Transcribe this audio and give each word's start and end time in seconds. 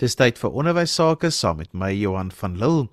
Dis 0.00 0.14
tyd 0.16 0.38
vir 0.40 0.54
onderwys 0.56 0.94
sake 0.96 1.28
saam 1.28 1.58
met 1.60 1.74
my 1.76 1.90
Johan 1.92 2.30
van 2.32 2.54
Lille. 2.56 2.86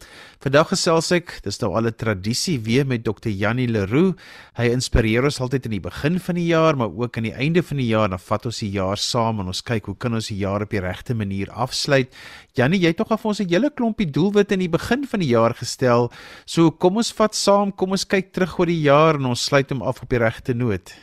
Vandag 0.43 0.73
gesels 0.73 1.07
ek, 1.15 1.37
dis 1.45 1.55
nou 1.61 1.69
al 1.79 1.87
'n 1.87 1.95
tradisie 1.95 2.59
weer 2.59 2.83
met 2.85 3.05
Dr. 3.05 3.29
Jannie 3.31 3.67
Leroux. 3.67 4.19
Hy 4.57 4.65
inspireer 4.75 5.23
ons 5.23 5.39
altyd 5.39 5.65
in 5.67 5.71
die 5.71 5.79
begin 5.79 6.19
van 6.19 6.35
die 6.35 6.47
jaar, 6.51 6.75
maar 6.75 6.91
ook 6.91 7.15
aan 7.17 7.23
die 7.23 7.33
einde 7.33 7.63
van 7.63 7.77
die 7.77 7.87
jaar. 7.87 8.09
Dan 8.09 8.19
vat 8.19 8.45
ons 8.45 8.59
die 8.59 8.71
jaar 8.71 8.97
saam 8.97 9.39
en 9.39 9.47
ons 9.47 9.63
kyk 9.63 9.85
hoe 9.85 9.95
kan 9.95 10.13
ons 10.13 10.27
die 10.27 10.37
jaar 10.37 10.61
op 10.61 10.69
die 10.69 10.81
regte 10.81 11.15
manier 11.15 11.47
afsluit. 11.49 12.13
Jannie, 12.55 12.81
jy 12.81 12.87
het 12.87 12.97
tog 12.97 13.11
af 13.11 13.25
ons 13.25 13.39
'n 13.39 13.47
hele 13.47 13.69
klompie 13.69 14.11
doelwitte 14.11 14.53
in 14.55 14.59
die 14.59 14.69
begin 14.69 15.07
van 15.07 15.19
die 15.19 15.29
jaar 15.29 15.53
gestel. 15.53 16.11
So 16.45 16.71
kom 16.71 16.97
ons 16.97 17.13
vat 17.13 17.33
saam, 17.33 17.71
kom 17.71 17.91
ons 17.91 18.03
kyk 18.03 18.33
terug 18.33 18.59
oor 18.59 18.65
die 18.65 18.81
jaar 18.83 19.15
en 19.15 19.25
ons 19.27 19.45
sluit 19.45 19.69
hom 19.69 19.81
af 19.81 20.01
op 20.01 20.09
die 20.09 20.19
regte 20.19 20.53
noot. 20.53 20.93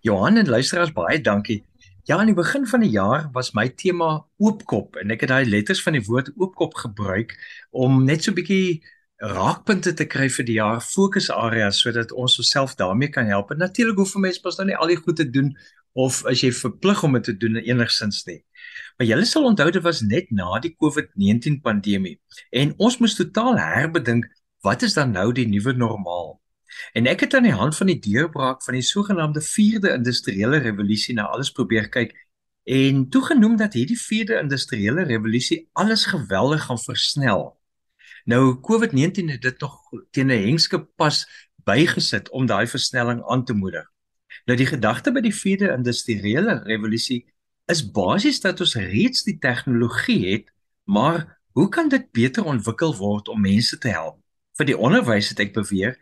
Johan 0.00 0.36
en 0.36 0.48
luisteraars, 0.48 0.92
baie 0.92 1.20
dankie. 1.20 1.62
Ja, 2.04 2.18
aan 2.18 2.28
die 2.28 2.36
begin 2.36 2.66
van 2.68 2.82
die 2.84 2.90
jaar 2.92 3.30
was 3.32 3.54
my 3.56 3.62
tema 3.80 4.08
oopkop 4.36 4.98
en 5.00 5.12
ek 5.14 5.22
het 5.24 5.30
daai 5.30 5.46
letters 5.48 5.78
van 5.80 5.94
die 5.96 6.02
woord 6.04 6.26
oopkop 6.36 6.74
gebruik 6.76 7.32
om 7.72 8.02
net 8.04 8.26
so 8.26 8.30
'n 8.30 8.36
bietjie 8.36 8.82
raakpunte 9.24 9.94
te 9.94 10.04
kry 10.04 10.28
vir 10.28 10.44
die 10.44 10.58
jaar, 10.58 10.82
fokusareas 10.84 11.80
sodat 11.80 12.12
ons 12.12 12.36
osself 12.38 12.74
daarmee 12.76 13.08
kan 13.08 13.24
help. 13.24 13.50
En 13.50 13.58
natuurlik 13.58 13.96
hoef 13.96 14.14
'n 14.16 14.20
mens 14.20 14.38
pas 14.38 14.56
nou 14.58 14.66
nie 14.66 14.76
al 14.76 14.92
die 14.92 15.00
goed 15.00 15.16
te 15.16 15.30
doen 15.30 15.56
of 15.94 16.24
as 16.26 16.40
jy 16.42 16.52
verplig 16.52 17.02
om 17.02 17.12
dit 17.12 17.24
te 17.24 17.36
doen 17.36 17.56
enigsins 17.56 18.24
nie. 18.26 18.44
Maar 18.98 19.06
julle 19.06 19.24
sal 19.24 19.44
onthou 19.44 19.70
dit 19.70 19.82
was 19.82 20.00
net 20.02 20.30
na 20.30 20.58
die 20.58 20.76
COVID-19 20.76 21.60
pandemie 21.62 22.20
en 22.50 22.74
ons 22.76 22.98
moes 22.98 23.14
totaal 23.14 23.58
herbedink 23.58 24.28
wat 24.60 24.82
is 24.82 24.94
dan 24.94 25.12
nou 25.12 25.32
die 25.32 25.48
nuwe 25.48 25.72
normaal? 25.72 26.43
En 26.92 27.06
ek 27.06 27.20
het 27.26 27.34
aan 27.34 27.46
die 27.46 27.56
hand 27.56 27.76
van 27.76 27.86
die 27.86 27.98
deurbraak 27.98 28.62
van 28.62 28.74
die 28.74 28.82
sogenaamde 28.82 29.42
4de 29.42 29.92
industriële 29.94 30.60
revolusie 30.64 31.14
na 31.14 31.26
alles 31.26 31.50
probeer 31.50 31.88
kyk 31.88 32.14
en 32.64 33.08
toegenoem 33.08 33.56
dat 33.60 33.72
hierdie 33.76 33.98
4de 34.00 34.38
industriële 34.40 35.04
revolusie 35.04 35.68
alles 35.72 36.06
geweldig 36.06 36.64
gaan 36.64 36.80
versnel. 36.80 37.42
Nou 38.24 38.56
COVID-19 38.56 39.28
het 39.36 39.42
dit 39.42 39.58
tog 39.58 39.80
teen 40.10 40.32
'n 40.32 40.44
hengske 40.46 40.80
pas 40.96 41.26
bygesit 41.64 42.30
om 42.30 42.46
daai 42.46 42.66
versnelling 42.66 43.24
aan 43.24 43.44
te 43.44 43.52
moedig. 43.52 43.84
Nou 44.44 44.56
die 44.58 44.66
gedagte 44.66 45.12
by 45.12 45.20
die 45.20 45.34
4de 45.34 45.72
industriële 45.76 46.62
revolusie 46.64 47.24
is 47.66 47.90
basies 47.90 48.40
dat 48.40 48.60
ons 48.60 48.74
reeds 48.74 49.22
die 49.24 49.38
tegnologie 49.38 50.32
het, 50.32 50.50
maar 50.84 51.40
hoe 51.52 51.68
kan 51.68 51.88
dit 51.88 52.10
beter 52.12 52.44
ontwikkel 52.44 52.96
word 52.96 53.28
om 53.28 53.40
mense 53.40 53.78
te 53.78 53.88
help? 53.88 54.18
Vir 54.58 54.66
die 54.66 54.78
onderwys 54.78 55.28
het 55.28 55.40
ek 55.40 55.54
beweer 55.54 55.96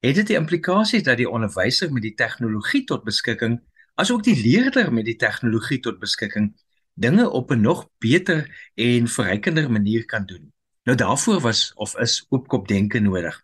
het 0.00 0.14
dit 0.14 0.26
die 0.26 0.36
implikasie 0.36 1.02
dat 1.02 1.18
die 1.18 1.30
onderwyser 1.30 1.92
met 1.92 2.02
die 2.02 2.14
tegnologie 2.14 2.84
tot 2.86 3.04
beskikking 3.04 3.58
asook 3.98 4.22
die 4.22 4.36
leerder 4.38 4.92
met 4.94 5.08
die 5.08 5.16
tegnologie 5.18 5.80
tot 5.82 5.98
beskikking 5.98 6.52
dinge 6.94 7.30
op 7.30 7.50
'n 7.50 7.60
nog 7.60 7.88
beter 7.98 8.70
en 8.74 9.08
verrykender 9.08 9.70
manier 9.70 10.04
kan 10.04 10.26
doen. 10.26 10.52
Nou 10.82 10.96
daarvoor 10.96 11.40
was 11.40 11.72
of 11.74 11.98
is 11.98 12.26
oopkop 12.28 12.68
denke 12.68 12.98
nodig. 12.98 13.42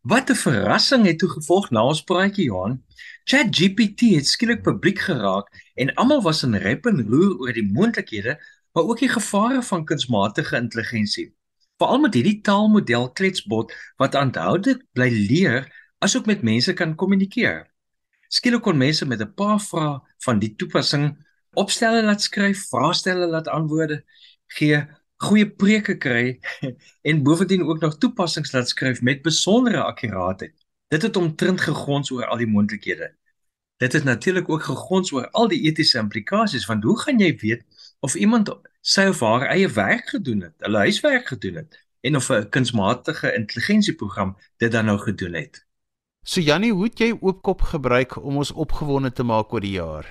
Wat 0.00 0.30
'n 0.30 0.34
verrassing 0.34 1.06
het 1.06 1.18
toe 1.18 1.28
gevolg 1.28 1.70
na 1.70 1.82
ons 1.82 2.02
praatjie 2.02 2.44
Johan. 2.44 2.84
ChatGPT 3.24 4.00
het 4.00 4.26
skielik 4.26 4.62
publiek 4.62 4.98
geraak 4.98 5.72
en 5.74 5.94
almal 5.94 6.22
was 6.22 6.42
in 6.42 6.54
rep 6.54 6.86
en 6.86 7.08
roer 7.08 7.38
oor 7.38 7.52
die 7.52 7.72
moontlikhede, 7.72 8.38
maar 8.72 8.84
ook 8.84 8.98
die 8.98 9.08
gevare 9.08 9.62
van 9.62 9.84
kunsmatige 9.84 10.56
intelligensie. 10.56 11.34
Veral 11.76 11.98
met 11.98 12.14
hierdie 12.14 12.40
taalmodel 12.40 13.12
kletsbot 13.12 13.74
wat 13.96 14.14
aanhoudelik 14.14 14.82
bly 14.92 15.08
leer 15.10 15.77
asook 15.98 16.26
met 16.26 16.42
mense 16.42 16.72
kan 16.72 16.94
kommunikeer. 16.94 17.66
Skielik 18.28 18.62
kon 18.62 18.76
mense 18.76 19.06
met 19.06 19.20
'n 19.20 19.34
paar 19.34 19.60
vrae 19.60 20.00
van 20.24 20.38
die 20.38 20.54
toepassing 20.54 21.16
opstelle 21.54 22.02
laat 22.02 22.22
skryf, 22.22 22.68
vraestelle 22.68 23.26
laat 23.26 23.48
antwoorde 23.48 24.04
gee, 24.46 24.86
goeie 25.16 25.46
preke 25.50 25.96
kry 25.98 26.38
en 27.08 27.22
bovendien 27.22 27.64
ook 27.66 27.80
nog 27.80 27.98
toepassings 27.98 28.52
laat 28.52 28.68
skryf 28.68 29.02
met 29.02 29.22
besondere 29.22 29.82
akkuraatheid. 29.82 30.54
Dit 30.88 31.02
het 31.02 31.16
omtrent 31.16 31.60
gegons 31.60 32.10
oor 32.10 32.26
al 32.26 32.36
die 32.36 32.46
moontlikhede. 32.46 33.10
Dit 33.76 33.92
het 33.92 34.04
natuurlik 34.04 34.48
ook 34.48 34.62
gegons 34.62 35.12
oor 35.12 35.28
al 35.30 35.48
die 35.48 35.60
etiese 35.66 35.98
implikasies 35.98 36.66
want 36.66 36.84
hoe 36.84 36.98
gaan 37.00 37.18
jy 37.18 37.36
weet 37.42 37.64
of 38.00 38.14
iemand 38.14 38.50
sy 38.80 39.08
of 39.10 39.20
haar 39.20 39.48
eie 39.50 39.68
werk 39.68 40.08
gedoen 40.08 40.40
het, 40.46 40.54
hulle 40.58 40.78
huiswerk 40.86 41.26
gedoen 41.26 41.54
het 41.54 41.78
en 42.00 42.16
of 42.16 42.30
'n 42.30 42.48
kunsmatige 42.48 43.34
intelligensieprogram 43.34 44.36
dit 44.56 44.72
dan 44.72 44.84
nou 44.84 44.98
gedoen 44.98 45.34
het? 45.34 45.67
So 46.22 46.40
Jannie, 46.40 46.72
hoe 46.72 46.84
het 46.84 46.98
jy 47.00 47.12
oopkop 47.20 47.62
gebruik 47.70 48.16
om 48.16 48.36
ons 48.36 48.52
opgewonde 48.52 49.12
te 49.12 49.24
maak 49.24 49.52
oor 49.52 49.64
die 49.64 49.76
jaar? 49.78 50.06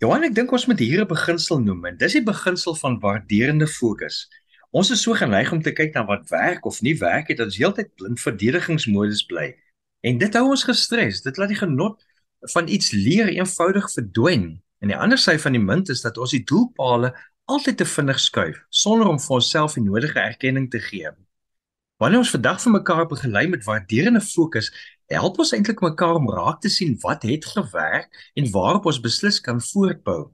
Johan, 0.00 0.22
ek 0.24 0.34
dink 0.34 0.52
ons 0.52 0.66
moet 0.66 0.78
hier 0.80 1.02
'n 1.02 1.08
beginsel 1.08 1.58
noem 1.60 1.84
en 1.86 1.96
dis 1.96 2.12
die 2.12 2.24
beginsel 2.24 2.74
van 2.74 3.00
waarderende 3.00 3.66
fokus. 3.66 4.28
Ons 4.70 4.90
is 4.90 5.02
so 5.02 5.14
geneig 5.14 5.52
om 5.52 5.62
te 5.62 5.72
kyk 5.72 5.94
na 5.94 6.04
wat 6.06 6.30
werk 6.30 6.64
of 6.64 6.80
nie 6.82 6.94
werk 6.98 7.28
het, 7.28 7.40
ons 7.40 7.56
heeltyd 7.56 7.90
blind 7.96 8.20
verdedigingsmodus 8.20 9.24
bly. 9.26 9.54
En 10.02 10.18
dit 10.18 10.34
hou 10.34 10.44
ons 10.50 10.64
gestres. 10.64 11.22
Dit 11.22 11.36
laat 11.36 11.50
die 11.50 11.58
genot 11.58 11.98
van 12.54 12.68
iets 12.68 12.92
leer 12.92 13.28
eenvoudig 13.28 13.90
verdwyn. 13.92 14.62
En 14.80 14.88
die 14.88 14.96
ander 14.96 15.18
sy 15.18 15.36
van 15.38 15.52
die 15.52 15.60
munt 15.60 15.90
is 15.90 16.00
dat 16.00 16.18
ons 16.18 16.30
die 16.30 16.44
doelpale 16.44 17.12
altyd 17.50 17.76
te 17.76 17.84
vinnig 17.84 18.20
skuif 18.22 18.62
sonder 18.70 19.10
om 19.10 19.18
vir 19.18 19.36
onsself 19.40 19.74
die 19.74 19.84
nodige 19.84 20.20
erkenning 20.22 20.70
te 20.70 20.80
gee. 20.80 21.10
Wanneer 22.00 22.22
ons 22.22 22.32
vandag 22.32 22.62
vir 22.62 22.72
mekaar 22.72 23.06
begelei 23.10 23.46
met 23.50 23.66
waarderende 23.66 24.22
fokus, 24.24 24.70
help 25.14 25.38
ons 25.38 25.52
eintlik 25.52 25.80
mekaar 25.80 26.14
om 26.14 26.30
raak 26.30 26.60
te 26.60 26.68
sien 26.68 26.96
wat 27.02 27.22
het 27.22 27.46
gewerk 27.46 28.30
en 28.34 28.50
waarop 28.50 28.86
ons 28.86 29.00
beslis 29.00 29.40
kan 29.40 29.60
voortbou. 29.60 30.30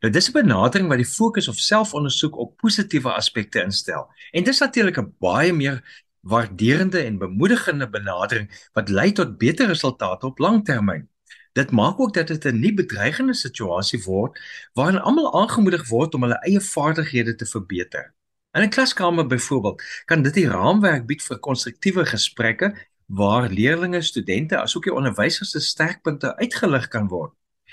Nou 0.00 0.12
dis 0.12 0.28
'n 0.28 0.32
benadering 0.32 0.88
wat 0.88 1.02
die 1.02 1.14
fokus 1.18 1.48
of 1.48 1.58
selfondersoek 1.58 2.36
op 2.36 2.56
positiewe 2.56 3.12
aspekte 3.12 3.62
instel. 3.62 4.08
En 4.32 4.44
dis 4.44 4.58
natuurlik 4.58 4.98
'n 4.98 5.14
baie 5.18 5.52
meer 5.52 5.82
waarderende 6.20 7.02
en 7.02 7.18
bemoedigende 7.18 7.88
benadering 7.88 8.68
wat 8.72 8.88
lei 8.88 9.12
tot 9.12 9.38
beter 9.38 9.66
resultate 9.66 10.26
op 10.26 10.38
langtermyn. 10.38 11.08
Dit 11.52 11.70
maak 11.70 12.00
ook 12.00 12.14
dat 12.14 12.26
dit 12.26 12.44
'n 12.44 12.60
nie 12.60 12.74
bedreigende 12.74 13.34
situasie 13.34 14.02
word 14.02 14.40
waarin 14.72 15.00
almal 15.00 15.40
aangemoedig 15.40 15.88
word 15.88 16.14
om 16.14 16.22
hulle 16.22 16.38
eie 16.46 16.60
vaardighede 16.60 17.34
te 17.34 17.46
verbeter. 17.46 18.14
In 18.52 18.62
'n 18.62 18.68
klaskamer 18.68 19.26
byvoorbeeld 19.26 19.82
kan 20.04 20.22
dit 20.22 20.34
die 20.34 20.48
raamwerk 20.48 21.06
bied 21.06 21.22
vir 21.22 21.38
konstruktiewe 21.38 22.06
gesprekke 22.06 22.74
waar 23.06 23.48
leerders, 23.50 24.06
studente 24.06 24.58
asook 24.58 24.84
die 24.84 24.94
onderwysers 24.94 25.50
se 25.50 25.60
sterkpunte 25.60 26.36
uitgelig 26.36 26.88
kan 26.88 27.08
word. 27.08 27.32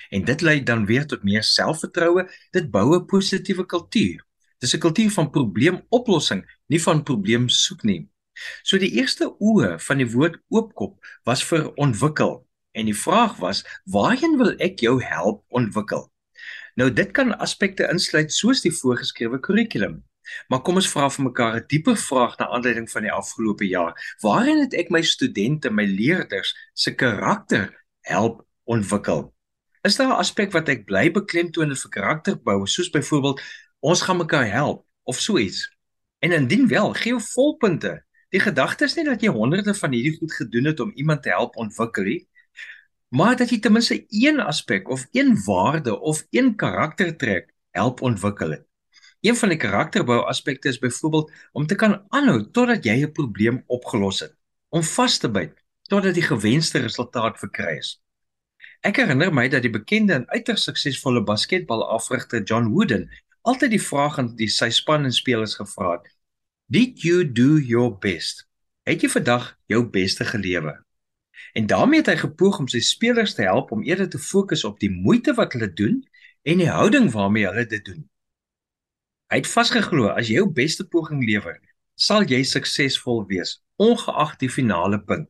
En 0.09 0.23
dit 0.25 0.41
lei 0.41 0.63
dan 0.63 0.85
weer 0.85 1.05
tot 1.05 1.23
meer 1.23 1.43
selfvertroue, 1.43 2.27
dit 2.51 2.71
bou 2.71 2.95
'n 2.95 3.05
positiewe 3.05 3.65
kultuur. 3.65 4.25
Dis 4.59 4.75
'n 4.75 4.79
kultuur 4.79 5.11
van 5.11 5.29
probleemoplossing, 5.29 6.43
nie 6.67 6.81
van 6.81 7.03
probleemsoek 7.03 7.83
nie. 7.83 8.09
So 8.63 8.77
die 8.77 8.91
eerste 8.91 9.35
oë 9.39 9.79
van 9.79 9.97
die 9.97 10.11
woord 10.11 10.39
oopkop 10.47 11.05
was 11.23 11.43
vir 11.43 11.73
ontwikkel 11.75 12.47
en 12.71 12.85
die 12.85 12.97
vraag 12.97 13.37
was 13.37 13.63
waarheen 13.85 14.37
wil 14.37 14.53
ek 14.57 14.79
jou 14.79 15.03
help 15.03 15.43
ontwikkel? 15.47 16.11
Nou 16.75 16.93
dit 16.93 17.11
kan 17.11 17.37
aspekte 17.37 17.87
insluit 17.91 18.31
soos 18.31 18.61
die 18.61 18.71
voorgeskrewe 18.71 19.39
kurrikulum, 19.39 20.03
Maar 20.47 20.61
kom 20.61 20.75
ons 20.75 20.89
vra 20.91 21.09
vir 21.09 21.25
mekaar 21.25 21.55
'n 21.55 21.65
dieper 21.67 21.97
vraag 21.97 22.37
na 22.37 22.47
aanleiding 22.47 22.89
van 22.91 23.01
die 23.01 23.11
afgelope 23.11 23.67
jaar. 23.67 23.93
Waarin 24.21 24.59
het 24.59 24.73
ek 24.73 24.89
my 24.89 25.01
studente, 25.01 25.69
my 25.69 25.85
leerders 25.85 26.55
se 26.73 26.95
karakter 26.95 27.85
help 28.01 28.45
ontwikkel? 28.63 29.33
Is 29.83 29.95
daar 29.95 30.07
'n 30.07 30.19
aspek 30.19 30.51
wat 30.51 30.69
ek 30.69 30.85
bly 30.85 31.11
beklemtoon 31.11 31.75
vir 31.75 31.89
karakterbou, 31.89 32.67
soos 32.67 32.89
byvoorbeeld 32.89 33.41
ons 33.79 34.01
gaan 34.01 34.17
mekaar 34.17 34.51
help 34.51 34.85
of 35.03 35.19
so 35.19 35.37
iets? 35.37 35.77
En 36.19 36.31
indien 36.31 36.67
wel, 36.67 36.93
gee 36.93 37.11
jou 37.13 37.21
volpunte. 37.21 38.03
Die 38.29 38.39
gedagte 38.39 38.83
is 38.85 38.95
nie 38.95 39.05
dat 39.05 39.21
jy 39.21 39.31
honderde 39.33 39.73
van 39.73 39.91
hierdie 39.91 40.17
goed 40.17 40.33
gedoen 40.33 40.65
het 40.65 40.79
om 40.79 40.91
iemand 40.95 41.23
te 41.23 41.29
help 41.29 41.55
ontwikkel 41.55 42.03
nie, 42.03 42.27
maar 43.09 43.35
dat 43.35 43.49
jy 43.49 43.59
ten 43.59 43.73
minste 43.73 44.03
een 44.07 44.39
aspek 44.39 44.89
of 44.89 45.07
een 45.11 45.33
waarde 45.45 45.99
of 45.99 46.25
een 46.29 46.55
karaktertrek 46.55 47.53
help 47.71 48.01
ontwikkel 48.01 48.51
het. 48.51 48.68
Een 49.21 49.35
van 49.35 49.51
die 49.51 49.57
karakterbou 49.57 50.21
aspekte 50.31 50.69
is 50.69 50.79
byvoorbeeld 50.79 51.31
om 51.51 51.65
te 51.67 51.75
kan 51.75 52.05
aanhou 52.09 52.51
totdat 52.51 52.85
jy 52.85 53.03
'n 53.03 53.11
probleem 53.11 53.63
opgelos 53.67 54.19
het, 54.19 54.35
om 54.69 54.83
vas 54.83 55.17
te 55.17 55.29
byt 55.29 55.53
totdat 55.89 56.13
die 56.13 56.23
gewenste 56.23 56.79
resultaat 56.79 57.39
verkry 57.39 57.77
is. 57.77 58.01
Ek 58.79 58.95
herinner 58.95 59.33
my 59.33 59.47
dat 59.47 59.61
die 59.61 59.71
bekende 59.71 60.13
en 60.13 60.29
uiters 60.29 60.63
suksesvolle 60.63 61.23
basketbalafrigter 61.23 62.43
John 62.43 62.69
Wooden 62.71 63.09
altyd 63.41 63.69
die 63.69 63.81
vraag 63.81 64.19
aan 64.19 64.35
die 64.35 64.47
sy 64.47 64.69
span 64.69 65.03
en 65.03 65.11
spelers 65.11 65.55
gevra 65.55 65.91
het: 65.97 66.15
"Did 66.71 67.01
you 67.01 67.31
do 67.31 67.57
your 67.57 67.97
best?" 67.97 68.47
Het 68.83 69.01
jy 69.01 69.09
vandag 69.09 69.57
jou 69.65 69.83
beste 69.89 70.25
gelewe? 70.25 70.83
En 71.53 71.67
daarmee 71.67 71.99
het 71.99 72.07
hy 72.07 72.15
gepoog 72.15 72.59
om 72.59 72.67
sy 72.67 72.79
spelers 72.79 73.33
te 73.35 73.41
help 73.41 73.71
om 73.71 73.83
eerder 73.83 74.09
te 74.09 74.19
fokus 74.19 74.63
op 74.63 74.79
die 74.79 74.91
moeite 74.91 75.33
wat 75.33 75.53
hulle 75.53 75.73
doen 75.73 76.07
en 76.43 76.57
die 76.57 76.69
houding 76.69 77.11
waarmee 77.11 77.47
hulle 77.47 77.65
dit 77.65 77.85
doen. 77.85 78.09
Hy 79.29 79.43
het 79.43 79.49
vasgeglo 79.49 80.07
as 80.09 80.29
jy 80.29 80.39
jou 80.39 80.47
beste 80.49 80.83
poging 80.89 81.21
lewer, 81.21 81.59
sal 81.93 82.23
jy 82.25 82.39
suksesvol 82.47 83.27
wees, 83.29 83.59
ongeag 83.77 84.39
die 84.41 84.49
finale 84.49 84.97
punt. 85.05 85.27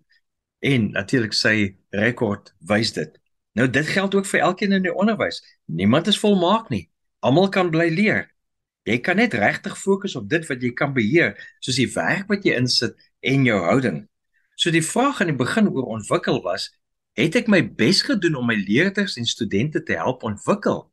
En 0.63 0.91
natuurlik 0.95 1.35
sy 1.35 1.75
rekord 1.95 2.53
wys 2.69 2.93
dit. 2.95 3.11
Nou 3.59 3.67
dit 3.67 3.87
geld 3.91 4.15
ook 4.15 4.27
vir 4.29 4.43
elkeen 4.45 4.75
in 4.77 4.85
die 4.85 4.93
onderwys. 4.93 5.41
Niemand 5.67 6.07
is 6.07 6.19
volmaak 6.19 6.69
nie. 6.71 6.85
Almal 7.19 7.49
kan 7.51 7.71
bly 7.73 7.89
leer. 7.91 8.29
Jy 8.87 9.01
kan 9.03 9.19
net 9.19 9.35
regtig 9.35 9.75
fokus 9.75 10.15
op 10.15 10.29
dit 10.31 10.47
wat 10.47 10.63
jy 10.63 10.71
kan 10.71 10.93
beheer, 10.95 11.33
soos 11.59 11.79
die 11.79 11.89
werk 11.91 12.31
wat 12.31 12.47
jy 12.47 12.55
insit 12.55 12.95
en 13.19 13.43
jou 13.47 13.57
houding. 13.65 14.05
So 14.55 14.71
die 14.71 14.83
vraag 14.83 15.19
aan 15.19 15.33
die 15.33 15.39
begin 15.39 15.67
oor 15.71 15.91
ontwikkel 15.97 16.39
was, 16.45 16.69
het 17.19 17.35
ek 17.35 17.51
my 17.51 17.59
bes 17.75 17.99
gedoen 18.07 18.39
om 18.39 18.47
my 18.47 18.55
leerders 18.55 19.17
en 19.19 19.27
studente 19.27 19.83
te 19.83 19.99
help 19.99 20.23
ontwikkel? 20.23 20.85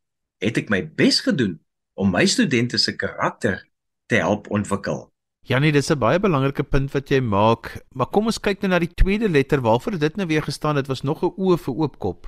Het 0.42 0.58
ek 0.64 0.74
my 0.74 0.82
bes 0.98 1.22
gedoen 1.22 1.54
om 1.96 2.12
my 2.12 2.26
studente 2.28 2.78
se 2.78 2.92
karakter 2.96 3.62
te 4.06 4.20
help 4.20 4.50
ontwikkel? 4.52 5.06
Janie, 5.46 5.72
dis 5.72 5.90
'n 5.90 5.98
baie 5.98 6.18
belangrike 6.20 6.62
punt 6.62 6.92
wat 6.92 7.08
jy 7.08 7.20
maak, 7.20 7.80
maar 7.94 8.10
kom 8.10 8.26
ons 8.26 8.40
kyk 8.40 8.60
nou 8.60 8.70
na 8.70 8.78
die 8.78 8.94
tweede 8.94 9.28
letter 9.28 9.60
waarvoor 9.60 9.98
dit 9.98 10.16
nou 10.16 10.26
weer 10.26 10.42
gestaan 10.42 10.76
het, 10.76 10.86
was 10.86 11.02
nog 11.02 11.22
'n 11.22 11.32
o 11.36 11.56
vir 11.56 11.74
oopkop. 11.74 12.26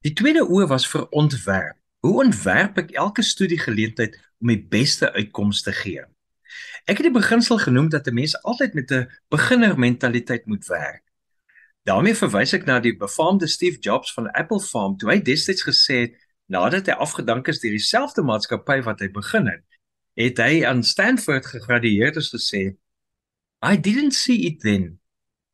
Die 0.00 0.12
tweede 0.12 0.48
o 0.48 0.66
was 0.66 0.86
vir 0.86 1.08
ontwerp. 1.10 1.76
Hoe 2.00 2.24
ontwerp 2.24 2.78
ek 2.78 2.90
elke 2.90 3.22
studiegeleentheid 3.22 4.18
om 4.40 4.48
die 4.48 4.66
beste 4.68 5.12
uitkomste 5.12 5.70
te 5.70 5.76
gee? 5.76 6.04
Ek 6.84 6.96
het 6.96 7.06
die 7.08 7.20
beginsel 7.20 7.58
genoem 7.58 7.88
dat 7.88 8.06
'n 8.06 8.14
mens 8.14 8.42
altyd 8.42 8.74
met 8.74 8.90
'n 8.90 9.08
beginnermentaliteit 9.28 10.46
moet 10.46 10.66
werk. 10.66 11.02
daarmee 11.88 12.14
verwys 12.14 12.52
ek 12.52 12.66
na 12.66 12.80
die 12.80 12.96
befaamde 12.96 13.46
Steve 13.46 13.78
Jobs 13.78 14.12
van 14.12 14.30
Apple 14.30 14.60
Farm 14.60 14.96
toe 14.96 15.10
hy 15.10 15.22
destyds 15.24 15.64
gesê 15.64 15.94
het 16.00 16.27
nadat 16.48 16.88
hy 16.88 16.96
afgedank 16.96 17.48
is 17.52 17.60
deur 17.62 17.76
dieselfde 17.76 18.24
maatskappy 18.24 18.80
wat 18.86 19.00
hy 19.04 19.08
begin 19.12 19.50
het, 19.52 19.64
het 20.18 20.40
hy 20.42 20.64
aan 20.66 20.82
Stanford 20.82 21.46
gegradueer 21.46 22.14
het 22.14 22.32
gesê 22.34 22.62
I 23.62 23.76
didn't 23.76 24.14
see 24.14 24.46
it 24.46 24.62
then 24.62 24.98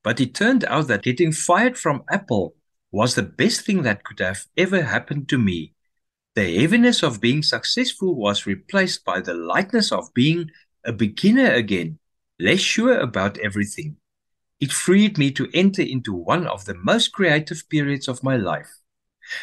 but 0.05 0.21
it 0.21 0.35
turned 0.35 0.65
out 0.67 0.87
that 0.89 1.03
getting 1.03 1.33
fired 1.33 1.79
from 1.79 2.05
Apple 2.09 2.55
was 2.93 3.15
the 3.15 3.23
best 3.23 3.63
thing 3.63 3.83
that 3.83 4.05
could 4.05 4.21
have 4.21 4.47
ever 4.57 4.83
happened 4.83 5.29
to 5.31 5.39
me. 5.39 5.73
The 6.35 6.61
heaviness 6.61 7.03
of 7.03 7.21
being 7.21 7.43
successful 7.43 8.15
was 8.15 8.47
replaced 8.47 9.05
by 9.05 9.21
the 9.21 9.35
lightness 9.35 9.91
of 9.91 10.13
being 10.15 10.51
a 10.85 10.93
beginner 10.93 11.51
again 11.53 11.99
less 12.39 12.61
sure 12.61 12.99
about 12.99 13.39
everything. 13.39 13.97
It 14.61 14.73
freed 14.73 15.19
me 15.19 15.31
to 15.33 15.49
enter 15.55 15.83
into 15.83 16.13
one 16.13 16.47
of 16.47 16.67
the 16.67 16.75
most 16.75 17.13
creative 17.13 17.69
periods 17.69 18.07
of 18.07 18.23
my 18.23 18.37
life 18.37 18.71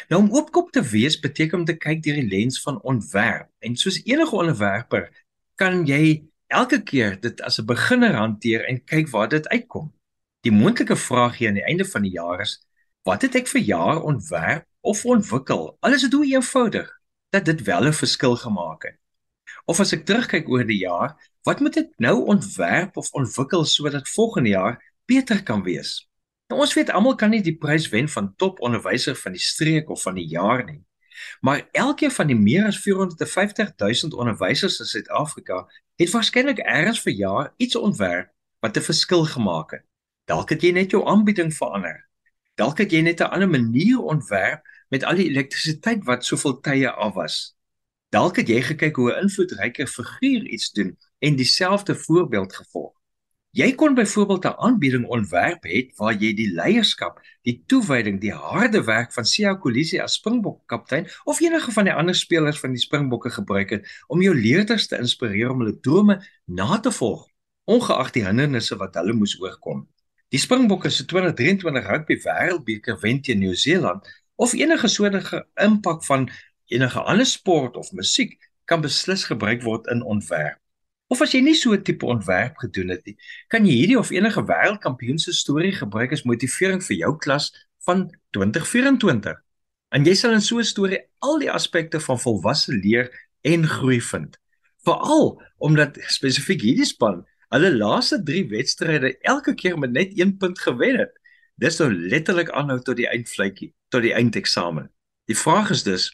Nou 0.08 0.22
om 0.22 0.30
oopkop 0.34 0.70
te 0.72 0.82
wees 0.82 1.18
beteken 1.20 1.58
om 1.58 1.64
te 1.64 1.76
kyk 1.76 2.02
deur 2.02 2.20
die 2.20 2.28
lens 2.28 2.60
van 2.62 2.80
ontwerp 2.82 3.48
en 3.58 3.76
soos 3.76 4.00
enige 4.04 4.36
onderwerper 4.36 5.08
kan 5.60 5.86
jy 5.86 6.22
elke 6.52 6.82
keer 6.82 7.20
dit 7.20 7.40
as 7.40 7.58
'n 7.58 7.66
beginner 7.66 8.14
hanteer 8.14 8.64
en 8.68 8.84
kyk 8.84 9.08
waar 9.08 9.28
dit 9.28 9.48
uitkom. 9.48 9.92
Die 10.42 10.52
moontlike 10.52 10.96
vraag 10.96 11.38
hier 11.38 11.48
aan 11.48 11.60
die 11.60 11.68
einde 11.70 11.84
van 11.84 12.02
die 12.02 12.12
jaar 12.12 12.40
is: 12.40 12.58
wat 13.02 13.22
het 13.22 13.34
ek 13.34 13.48
vir 13.48 13.60
jaar 13.60 14.02
ontwerp 14.02 14.66
of 14.80 15.04
ontwikkel? 15.04 15.76
Alles 15.80 16.02
is 16.02 16.12
hoe 16.12 16.26
eenvoudig 16.26 16.88
dat 17.30 17.44
dit 17.44 17.62
wel 17.62 17.86
'n 17.86 17.92
verskil 17.92 18.36
gemaak 18.36 18.82
het. 18.82 18.98
Of 19.64 19.80
as 19.80 19.92
ek 19.92 20.06
terugkyk 20.06 20.48
oor 20.48 20.66
die 20.66 20.78
jaar, 20.78 21.16
wat 21.42 21.60
moet 21.60 21.76
ek 21.76 21.90
nou 21.96 22.24
ontwerp 22.26 22.96
of 22.96 23.12
ontwikkel 23.12 23.64
sodat 23.64 24.08
volgende 24.08 24.48
jaar 24.48 24.92
beter 25.06 25.42
kan 25.42 25.62
wees? 25.62 26.08
Nou 26.52 26.60
ons 26.60 26.74
weet 26.76 26.90
almal 26.92 27.14
kan 27.16 27.30
nie 27.32 27.40
die 27.40 27.54
prys 27.56 27.86
wen 27.88 28.10
van 28.12 28.26
top 28.36 28.58
onderwyser 28.60 29.14
van 29.16 29.32
die 29.32 29.40
streek 29.40 29.88
of 29.94 30.02
van 30.04 30.18
die 30.18 30.26
jaar 30.28 30.60
nie. 30.66 30.82
Maar 31.40 31.62
elkeen 31.72 32.12
van 32.12 32.28
die 32.28 32.36
meer 32.36 32.66
as 32.68 32.80
450 32.84 33.70
000 33.80 34.18
onderwysers 34.20 34.76
in 34.84 34.90
Suid-Afrika 34.90 35.62
het 35.96 36.12
waarskynlik 36.12 36.60
eers 36.60 37.00
vir 37.06 37.16
jaar 37.16 37.48
iets 37.56 37.80
ontwerp 37.80 38.28
wat 38.60 38.76
'n 38.76 38.84
verskil 38.90 39.24
gemaak 39.24 39.70
het. 39.78 39.84
Dalk 40.28 40.52
het 40.52 40.60
jy 40.62 40.76
net 40.76 40.90
jou 40.90 41.06
aanbieding 41.08 41.54
verander. 41.56 42.04
Dalk 42.60 42.84
het 42.84 42.92
jy 42.92 43.00
net 43.00 43.20
'n 43.20 43.32
ander 43.32 43.48
manier 43.48 43.98
ontwerp 43.98 44.60
met 44.90 45.04
al 45.04 45.16
die 45.16 45.30
elektrisiteit 45.32 46.04
wat 46.04 46.24
soveel 46.24 46.60
tye 46.60 46.90
af 46.90 47.14
was. 47.14 47.56
Dalk 48.10 48.36
het 48.36 48.48
jy 48.48 48.60
gekyk 48.60 48.96
hoe 48.96 49.12
'n 49.12 49.22
invloedryke 49.22 49.86
figuur 49.86 50.44
iets 50.44 50.70
doen 50.70 50.98
en 51.18 51.36
dieselfde 51.36 51.94
voorbeeld 51.94 52.54
gevolg. 52.54 53.01
Jy 53.52 53.74
kon 53.76 53.92
byvoorbeeld 53.94 54.44
'n 54.48 54.60
aanbieding 54.66 55.04
ontwerp 55.06 55.64
het 55.68 55.90
waar 55.96 56.14
jy 56.16 56.30
die 56.34 56.52
leierskap, 56.56 57.18
die 57.44 57.62
toewyding, 57.66 58.20
die 58.20 58.32
harde 58.32 58.80
werk 58.84 59.12
van 59.12 59.24
Sia 59.24 59.52
Kolisi 59.54 59.98
as 60.00 60.14
Springbok 60.14 60.62
kaptein 60.66 61.08
of 61.24 61.40
enige 61.40 61.72
van 61.72 61.84
die 61.84 61.92
ander 61.92 62.14
spelers 62.14 62.60
van 62.60 62.72
die 62.72 62.80
Springbokke 62.80 63.30
gebruik 63.30 63.70
het 63.70 64.04
om 64.08 64.22
jou 64.22 64.32
leerders 64.34 64.86
te 64.88 64.96
inspireer 64.96 65.50
om 65.50 65.60
hulle 65.60 65.80
drome 65.80 66.16
na 66.46 66.78
te 66.80 66.90
volg, 66.90 67.28
ongeag 67.64 68.10
die 68.16 68.24
hindernisse 68.24 68.76
wat 68.76 68.94
hulle 68.94 69.12
moes 69.12 69.36
oorkom. 69.40 69.84
Die 70.28 70.40
Springbokke 70.40 70.90
se 70.90 71.04
2023 71.04 71.86
rugby 71.86 72.16
wêreldbeker 72.24 73.00
wen 73.04 73.20
teen 73.20 73.38
Nieu-Seeland 73.38 74.08
of 74.36 74.56
enige 74.56 74.88
soortige 74.88 75.44
impak 75.60 76.04
van 76.04 76.30
enige 76.72 77.00
ander 77.00 77.26
sport 77.26 77.76
of 77.76 77.92
musiek 77.92 78.50
kan 78.64 78.80
beslis 78.80 79.24
gebruik 79.24 79.62
word 79.62 79.86
in 79.86 80.02
ontwerp. 80.02 80.61
Of 81.12 81.20
as 81.20 81.34
jy 81.34 81.42
nie 81.44 81.56
so 81.58 81.74
'n 81.76 81.82
tipe 81.84 82.06
ontwerp 82.08 82.56
gedoen 82.56 82.88
het 82.88 83.04
nie, 83.04 83.16
kan 83.52 83.66
jy 83.68 83.74
hierdie 83.82 83.98
of 84.00 84.10
enige 84.10 84.42
wêreldkampioen 84.48 85.18
se 85.20 85.32
storie 85.36 85.72
gebruik 85.76 86.12
as 86.16 86.24
motivering 86.24 86.80
vir 86.80 86.96
jou 86.96 87.10
klas 87.18 87.50
van 87.84 88.06
2024. 88.32 89.36
En 89.92 90.06
jy 90.08 90.14
sal 90.16 90.32
in 90.32 90.40
so 90.40 90.56
'n 90.58 90.64
storie 90.64 91.02
al 91.20 91.38
die 91.38 91.50
aspekte 91.50 92.00
van 92.00 92.18
volwasse 92.18 92.72
leer 92.72 93.10
en 93.44 93.66
groei 93.66 94.00
vind. 94.00 94.38
Veral 94.86 95.42
omdat 95.58 95.98
spesifiek 96.08 96.62
hierdie 96.62 96.88
span 96.88 97.26
hulle 97.52 97.76
laaste 97.76 98.22
3 98.22 98.48
wedstryde 98.48 99.18
elke 99.20 99.54
keer 99.54 99.78
met 99.78 99.92
net 99.92 100.16
1 100.16 100.36
punt 100.38 100.58
gewen 100.58 100.96
het. 100.96 101.12
Dis 101.56 101.78
nou 101.78 101.92
letterlik 101.92 102.50
aanhou 102.50 102.80
tot 102.80 102.96
die 102.96 103.08
eindvletjie, 103.08 103.74
tot 103.88 104.02
die 104.02 104.14
eindeksamen. 104.14 104.88
Die 105.28 105.36
vraag 105.36 105.70
is 105.70 105.82
dus, 105.82 106.08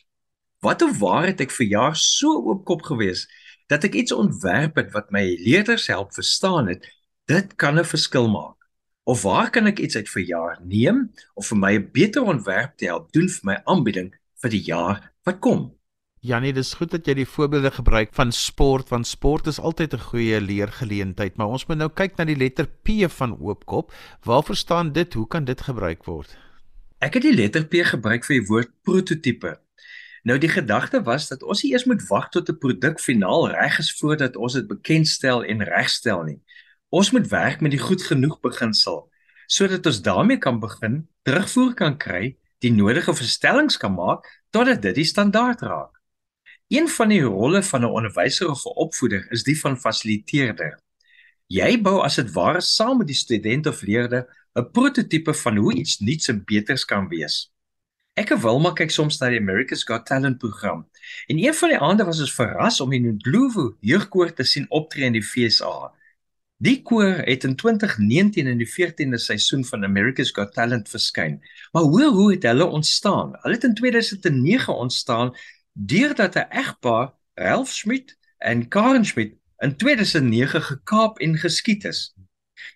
watter 0.61 0.91
waarheid 0.91 1.41
ek 1.41 1.55
vir 1.55 1.67
jaar 1.67 1.97
so 1.97 2.35
oopkop 2.51 2.83
gewees 2.83 3.29
dat 3.69 3.85
ek 3.85 3.95
iets 4.01 4.13
ontwerp 4.13 4.77
het 4.81 4.93
wat 4.97 5.13
my 5.15 5.25
leerders 5.45 5.87
help 5.93 6.15
verstaan 6.17 6.69
het, 6.73 6.87
dit 7.29 7.57
kan 7.57 7.79
'n 7.79 7.85
verskil 7.85 8.29
maak. 8.29 8.57
Of 9.05 9.23
waar 9.23 9.51
kan 9.51 9.67
ek 9.67 9.79
iets 9.79 9.97
uit 9.97 10.09
vir 10.09 10.23
jaar 10.23 10.59
neem 10.65 11.13
of 11.35 11.47
vir 11.47 11.59
my 11.59 11.73
'n 11.77 11.91
beter 11.93 12.23
ontwerp 12.23 12.77
te 12.77 12.87
help 12.87 13.13
doen 13.13 13.29
vir 13.29 13.45
my 13.45 13.57
aanbieding 13.65 14.15
vir 14.43 14.51
die 14.51 14.65
jaar 14.65 15.13
wat 15.25 15.39
kom? 15.39 15.79
Janie, 16.21 16.53
dis 16.53 16.75
goed 16.75 16.91
dat 16.91 17.07
jy 17.07 17.15
die 17.15 17.29
voorbeelde 17.29 17.71
gebruik 17.71 18.11
van 18.13 18.33
sport 18.33 18.89
want 18.91 19.07
sport 19.07 19.47
is 19.47 19.61
altyd 19.61 19.95
'n 19.95 20.07
goeie 20.11 20.41
leergeleentheid, 20.41 21.37
maar 21.37 21.47
ons 21.47 21.67
moet 21.67 21.79
nou 21.79 21.89
kyk 21.89 22.17
na 22.17 22.25
die 22.25 22.37
letter 22.37 22.67
P 22.67 23.09
van 23.11 23.39
oopkop. 23.39 23.93
Waar 24.25 24.43
verstaan 24.43 24.93
dit? 24.93 25.15
Hoe 25.15 25.27
kan 25.27 25.45
dit 25.45 25.61
gebruik 25.61 26.05
word? 26.05 26.37
Ek 26.99 27.15
het 27.15 27.23
die 27.23 27.35
letter 27.35 27.65
P 27.65 27.85
gebruik 27.87 28.25
vir 28.25 28.41
die 28.41 28.47
woord 28.47 28.71
prototipe. 28.83 29.61
Nou 30.23 30.39
die 30.39 30.49
gedagte 30.49 31.03
was 31.03 31.29
dat 31.29 31.43
ons 31.43 31.63
nie 31.63 31.73
eers 31.73 31.85
moet 31.85 32.03
wag 32.09 32.29
tot 32.29 32.49
'n 32.49 32.59
produk 32.59 33.01
finaal 33.01 33.51
reg 33.51 33.79
is 33.79 33.93
voordat 33.99 34.37
ons 34.37 34.53
dit 34.53 34.67
bekendstel 34.67 35.45
en 35.45 35.63
regstel 35.63 36.23
nie. 36.23 36.41
Ons 36.89 37.11
moet 37.11 37.29
werk 37.29 37.61
met 37.61 37.71
die 37.71 37.81
goed 37.81 38.03
genoeg 38.03 38.41
beginsel 38.41 39.11
sodat 39.49 39.87
ons 39.87 40.03
daarmee 40.03 40.39
kan 40.39 40.61
begin, 40.61 41.09
terugvoer 41.23 41.75
kan 41.75 41.97
kry, 41.97 42.37
die 42.61 42.73
nodige 42.73 43.15
verstellings 43.15 43.79
kan 43.81 43.95
maak 43.95 44.27
totdat 44.51 44.83
dit 44.83 44.95
die 44.95 45.09
standaard 45.09 45.63
raak. 45.65 45.95
Een 46.69 46.89
van 46.89 47.09
die 47.09 47.23
rolle 47.23 47.63
van 47.63 47.81
'n 47.81 47.95
onderwyser 47.99 48.51
of 48.51 48.65
'n 48.65 48.77
opvoeder 48.77 49.27
is 49.31 49.43
die 49.43 49.61
van 49.61 49.77
fasiliteerder. 49.77 50.79
Jy 51.47 51.81
bou 51.81 52.03
as 52.05 52.17
dit 52.17 52.33
ware 52.33 52.61
saam 52.61 52.99
met 52.99 53.07
die 53.07 53.17
student 53.17 53.67
of 53.67 53.83
leerder 53.83 54.27
'n 54.55 54.71
prototipe 54.71 55.35
van 55.35 55.57
hoe 55.57 55.75
iets 55.75 55.99
nuuts 55.99 56.29
en 56.29 56.45
beters 56.45 56.85
kan 56.85 57.09
wees. 57.09 57.51
Ek 58.19 58.33
en 58.35 58.41
Wilma 58.43 58.73
kyk 58.75 58.91
soms 58.91 59.21
na 59.21 59.29
die 59.31 59.39
America's 59.39 59.85
Got 59.87 60.09
Talent 60.09 60.41
program. 60.43 60.81
En 61.31 61.39
een 61.39 61.55
van 61.55 61.71
die 61.71 61.79
aande 61.79 62.07
was 62.09 62.19
ons 62.25 62.33
verras 62.35 62.81
om 62.83 62.91
die 62.91 62.99
Ndlovu 63.05 63.69
jeugkoor 63.87 64.33
te 64.35 64.43
sien 64.43 64.67
optree 64.75 65.07
in 65.07 65.15
die 65.15 65.23
FSA. 65.23 65.93
Die 66.59 66.81
koor 66.83 67.21
het 67.29 67.47
in 67.47 67.55
2019 67.55 68.51
in 68.51 68.59
die 68.59 68.67
14de 68.67 69.21
seisoen 69.23 69.63
van 69.69 69.87
America's 69.87 70.33
Got 70.35 70.51
Talent 70.57 70.91
verskyn. 70.91 71.39
Maar 71.71 71.87
hoor 71.93 72.11
hoe 72.17 72.33
het 72.33 72.49
hulle 72.49 72.67
ontstaan? 72.67 73.37
Hulle 73.45 73.55
het 73.55 73.69
in 73.71 73.79
2009 73.79 74.75
ontstaan 74.75 75.31
deurdat 75.73 76.35
'n 76.35 76.51
egpaar, 76.51 77.15
Ralph 77.35 77.71
Schmidt 77.71 78.19
en 78.39 78.69
Karen 78.69 79.05
Schmidt, 79.05 79.39
in 79.59 79.77
2009 79.77 80.63
gekaap 80.63 81.19
en 81.19 81.39
geskiet 81.39 81.85
is. 81.85 82.15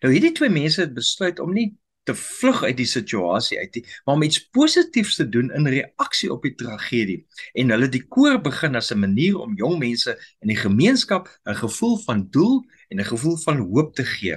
Nou 0.00 0.12
hierdie 0.12 0.32
twee 0.32 0.50
mense 0.50 0.80
het 0.80 0.94
besluit 0.94 1.40
om 1.40 1.52
nie 1.52 1.81
te 2.02 2.14
vlug 2.14 2.62
uit 2.62 2.76
die 2.76 2.88
situasie 2.88 3.58
uit 3.58 3.74
nie, 3.78 3.84
maar 4.04 4.14
om 4.14 4.22
iets 4.26 4.40
positiefs 4.50 5.16
te 5.20 5.28
doen 5.28 5.50
in 5.54 5.66
reaksie 5.66 6.32
op 6.32 6.42
die 6.42 6.54
tragedie. 6.58 7.20
En 7.54 7.70
hulle 7.70 7.88
die 7.88 8.02
koor 8.06 8.40
begin 8.42 8.74
as 8.76 8.90
'n 8.90 8.98
manier 8.98 9.38
om 9.38 9.54
jong 9.56 9.78
mense 9.78 10.16
in 10.40 10.48
die 10.48 10.56
gemeenskap 10.56 11.28
'n 11.46 11.54
gevoel 11.54 11.98
van 12.06 12.26
doel 12.30 12.64
en 12.88 13.00
'n 13.00 13.12
gevoel 13.14 13.36
van 13.36 13.58
hoop 13.58 13.94
te 13.94 14.04
gee. 14.04 14.36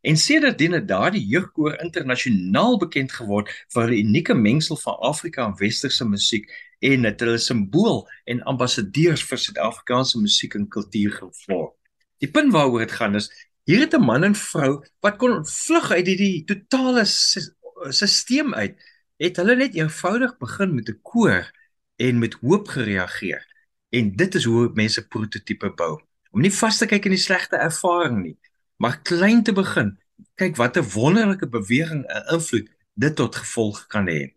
En 0.00 0.16
sedertdien 0.16 0.72
het 0.72 0.88
daardie 0.88 1.26
jeugkoor 1.26 1.80
internasionaal 1.82 2.78
bekend 2.78 3.12
geword 3.12 3.50
vir 3.68 3.82
hulle 3.82 3.98
unieke 3.98 4.34
mengsel 4.34 4.76
van 4.76 4.96
Afrika 4.98 5.44
en 5.44 5.58
westerse 5.58 6.04
musiek 6.08 6.48
en 6.78 7.04
het 7.04 7.20
hulle 7.20 7.38
simbool 7.38 8.08
en 8.24 8.42
ambassadeurs 8.42 9.24
vir 9.28 9.38
Suid-Afrikaanse 9.38 10.20
musiek 10.20 10.54
en 10.54 10.68
kultuur 10.68 11.12
geword. 11.12 11.76
Die 12.20 12.30
punt 12.30 12.52
waaroor 12.52 12.78
dit 12.84 12.92
gaan 12.92 13.14
is 13.20 13.28
Hier 13.70 13.80
het 13.86 13.94
'n 13.94 14.02
man 14.02 14.24
en 14.24 14.34
vrou 14.34 14.84
wat 15.00 15.16
kon 15.16 15.46
vlug 15.46 15.90
uit 15.90 16.06
hierdie 16.06 16.44
totale 16.44 17.04
stelsel 17.04 18.52
uit. 18.52 18.74
Het 19.16 19.36
hulle 19.36 19.54
net 19.56 19.74
eenvoudig 19.74 20.32
begin 20.38 20.74
met 20.74 20.88
'n 20.88 20.98
koor 21.02 21.50
en 21.96 22.18
met 22.18 22.34
hoop 22.40 22.68
gereageer. 22.68 23.46
En 23.88 24.16
dit 24.16 24.34
is 24.34 24.44
hoe 24.44 24.70
mense 24.74 25.06
prototipe 25.06 25.70
bou. 25.74 26.02
Om 26.30 26.40
nie 26.40 26.52
vas 26.52 26.78
te 26.78 26.86
kyk 26.86 27.04
in 27.04 27.14
die 27.14 27.26
slegte 27.26 27.56
ervaring 27.56 28.22
nie, 28.22 28.38
maar 28.76 29.02
klein 29.02 29.42
te 29.42 29.52
begin. 29.52 29.98
Kyk 30.34 30.56
watter 30.56 30.82
wonderlike 30.82 31.48
beweging 31.48 32.04
'n 32.06 32.34
invloed 32.34 32.68
dit 32.94 33.16
tot 33.16 33.36
gevolg 33.36 33.86
kan 33.86 34.08
hê. 34.08 34.34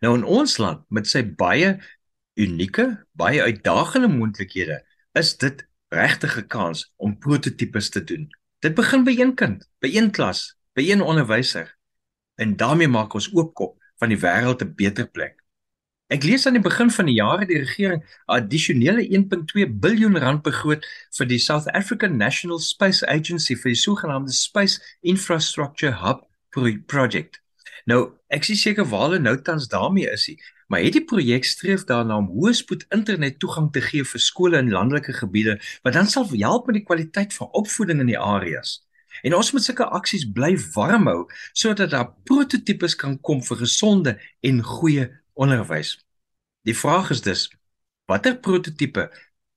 Nou 0.00 0.14
in 0.16 0.24
ons 0.24 0.56
land 0.56 0.84
met 0.88 1.06
sy 1.06 1.24
baie 1.24 1.80
unieke, 2.34 3.06
baie 3.12 3.42
uitdagende 3.42 4.08
moontlikhede, 4.08 4.84
is 5.12 5.36
dit 5.36 5.68
regtig 5.88 6.36
'n 6.36 6.46
kans 6.46 6.92
om 6.96 7.18
prototipes 7.18 7.88
te 7.88 8.04
doen. 8.04 8.30
Dit 8.62 8.76
begin 8.78 9.02
by 9.02 9.10
een 9.18 9.34
kind, 9.34 9.64
by 9.82 9.88
een 9.90 10.12
klas, 10.14 10.52
by 10.78 10.84
een 10.86 11.00
onderwyser. 11.02 11.66
En 12.38 12.52
daarmee 12.56 12.86
maak 12.88 13.14
ons 13.18 13.26
oopkop 13.34 13.74
van 13.98 14.12
die 14.12 14.18
wêreld 14.22 14.62
'n 14.62 14.74
beter 14.78 15.08
plek. 15.10 15.42
Ek 16.06 16.22
lees 16.22 16.46
aan 16.46 16.54
die 16.54 16.62
begin 16.62 16.90
van 16.90 17.06
die 17.06 17.14
jaar 17.14 17.42
die 17.46 17.58
regering 17.58 18.02
'n 18.02 18.06
addisionele 18.26 19.02
1.2 19.08 19.66
biljoen 19.66 20.18
rand 20.18 20.42
begroot 20.42 20.86
vir 21.18 21.26
die 21.26 21.38
South 21.38 21.66
African 21.72 22.16
National 22.16 22.58
Space 22.58 23.06
Agency 23.06 23.56
vir 23.56 23.72
die 23.72 23.82
sogenaamde 23.82 24.32
Space 24.32 24.78
Infrastructure 25.00 25.92
Hub 25.92 26.22
project. 26.86 27.40
Nou, 27.84 28.12
ek 28.28 28.44
sien 28.44 28.56
seker 28.56 28.84
waar 28.84 29.08
hulle 29.08 29.18
nou 29.18 29.42
tans 29.42 29.68
daarmee 29.68 30.10
is, 30.10 30.26
hy, 30.26 30.36
maar 30.68 30.82
het 30.84 30.96
die 30.96 31.04
projek 31.04 31.44
streef 31.44 31.84
daarna 31.88 32.16
om 32.20 32.30
hoë 32.34 32.52
spoed 32.58 32.86
internet 32.94 33.38
toegang 33.42 33.70
te 33.72 33.80
gee 33.80 34.04
vir 34.04 34.20
skole 34.20 34.58
in 34.58 34.70
landelike 34.70 35.12
gebiede 35.12 35.58
wat 35.82 35.98
dan 35.98 36.06
sal 36.06 36.28
help 36.32 36.66
met 36.66 36.80
die 36.80 36.86
kwaliteit 36.86 37.34
van 37.34 37.50
opvoeding 37.52 38.00
in 38.00 38.12
die 38.12 38.18
areas. 38.18 38.80
En 39.22 39.34
ons 39.36 39.52
moet 39.52 39.64
sulke 39.64 39.84
aksies 39.84 40.24
bly 40.34 40.54
warm 40.74 41.10
hou 41.10 41.26
sodat 41.52 41.92
daar 41.92 42.12
prototipes 42.28 42.96
kan 42.96 43.18
kom 43.20 43.42
vir 43.44 43.60
gesonde 43.64 44.16
en 44.40 44.62
goeie 44.62 45.10
onderwys. 45.34 45.98
Die 46.64 46.76
vraag 46.76 47.10
is 47.10 47.20
dus 47.20 47.50
watter 48.10 48.38
prototipe 48.38 49.10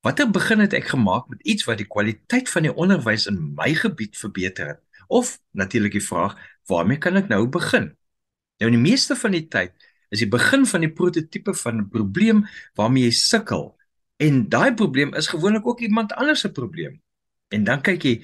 watter 0.05 0.29
begin 0.29 0.62
het 0.62 0.75
ek 0.77 0.91
gemaak 0.91 1.29
met 1.31 1.41
iets 1.41 1.65
wat 1.65 1.79
die 1.81 1.89
kwaliteit 1.89 2.50
van 2.51 2.67
die 2.67 2.74
onderwys 2.74 3.25
in 3.31 3.39
my 3.57 3.71
gebied 3.74 4.17
verbeter 4.17 4.75
het? 4.75 4.81
Of 5.07 5.39
natuurlik 5.51 5.97
die 5.97 6.07
vraag 6.07 6.35
waarmee 6.69 7.01
kan 7.01 7.17
ek 7.17 7.31
nou 7.31 7.47
begin? 7.50 7.89
Nou 8.62 8.69
in 8.69 8.77
die 8.77 8.85
meeste 8.91 9.17
van 9.17 9.33
die 9.33 9.47
tyd 9.50 9.74
is 10.09 10.21
die 10.21 10.29
begin 10.29 10.65
van 10.65 10.85
die 10.85 10.91
prototipe 10.91 11.53
van 11.53 11.81
'n 11.81 11.89
probleem 11.89 12.45
waarmee 12.75 13.07
jy 13.07 13.12
sukkel 13.12 13.75
en 14.17 14.50
daai 14.50 14.74
probleem 14.74 15.13
is 15.13 15.27
gewoonlik 15.27 15.67
ook 15.67 15.79
iemand 15.79 16.13
anders 16.13 16.39
se 16.39 16.51
probleem. 16.51 17.01
En 17.50 17.63
dan 17.63 17.81
kyk 17.81 18.03
jy 18.03 18.15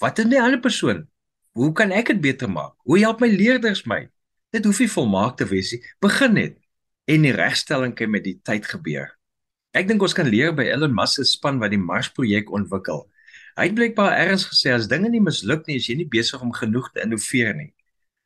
wat 0.00 0.18
is 0.18 0.24
die 0.24 0.40
ander 0.40 0.60
persoon? 0.60 1.06
Hoe 1.52 1.72
kan 1.72 1.90
ek 1.90 2.06
dit 2.06 2.20
beter 2.20 2.50
maak? 2.50 2.74
Hoe 2.84 2.98
help 2.98 3.20
my 3.20 3.28
leerders 3.28 3.84
my? 3.84 4.08
Dit 4.50 4.64
hoef 4.64 4.78
nie 4.78 4.90
volmaak 4.90 5.36
te 5.36 5.46
wees 5.46 5.72
nie. 5.72 5.82
Begin 6.00 6.32
net 6.34 6.56
en 7.10 7.22
die 7.22 7.34
regstelling 7.34 7.94
kan 7.94 8.10
met 8.10 8.24
die 8.24 8.38
tyd 8.42 8.66
gebeur. 8.66 9.10
Ek 9.74 9.86
dink 9.86 10.02
ons 10.02 10.14
kan 10.14 10.26
leer 10.26 10.54
by 10.54 10.66
Elon 10.70 10.94
Musk 10.94 11.20
se 11.20 11.24
span 11.24 11.60
wat 11.62 11.70
die 11.70 11.78
Mars 11.78 12.10
projek 12.14 12.50
ontwikkel. 12.54 13.04
Hy 13.58 13.66
het 13.68 13.74
blykbaar 13.76 14.16
ergens 14.18 14.46
gesê 14.50 14.72
as 14.74 14.88
dinge 14.90 15.10
nie 15.10 15.22
misluk 15.22 15.66
nie, 15.66 15.76
is 15.78 15.88
jy 15.90 15.98
nie 16.00 16.08
besig 16.10 16.42
om 16.42 16.52
genoeg 16.54 16.90
te 16.94 17.02
innoveer 17.04 17.52
nie. 17.58 17.70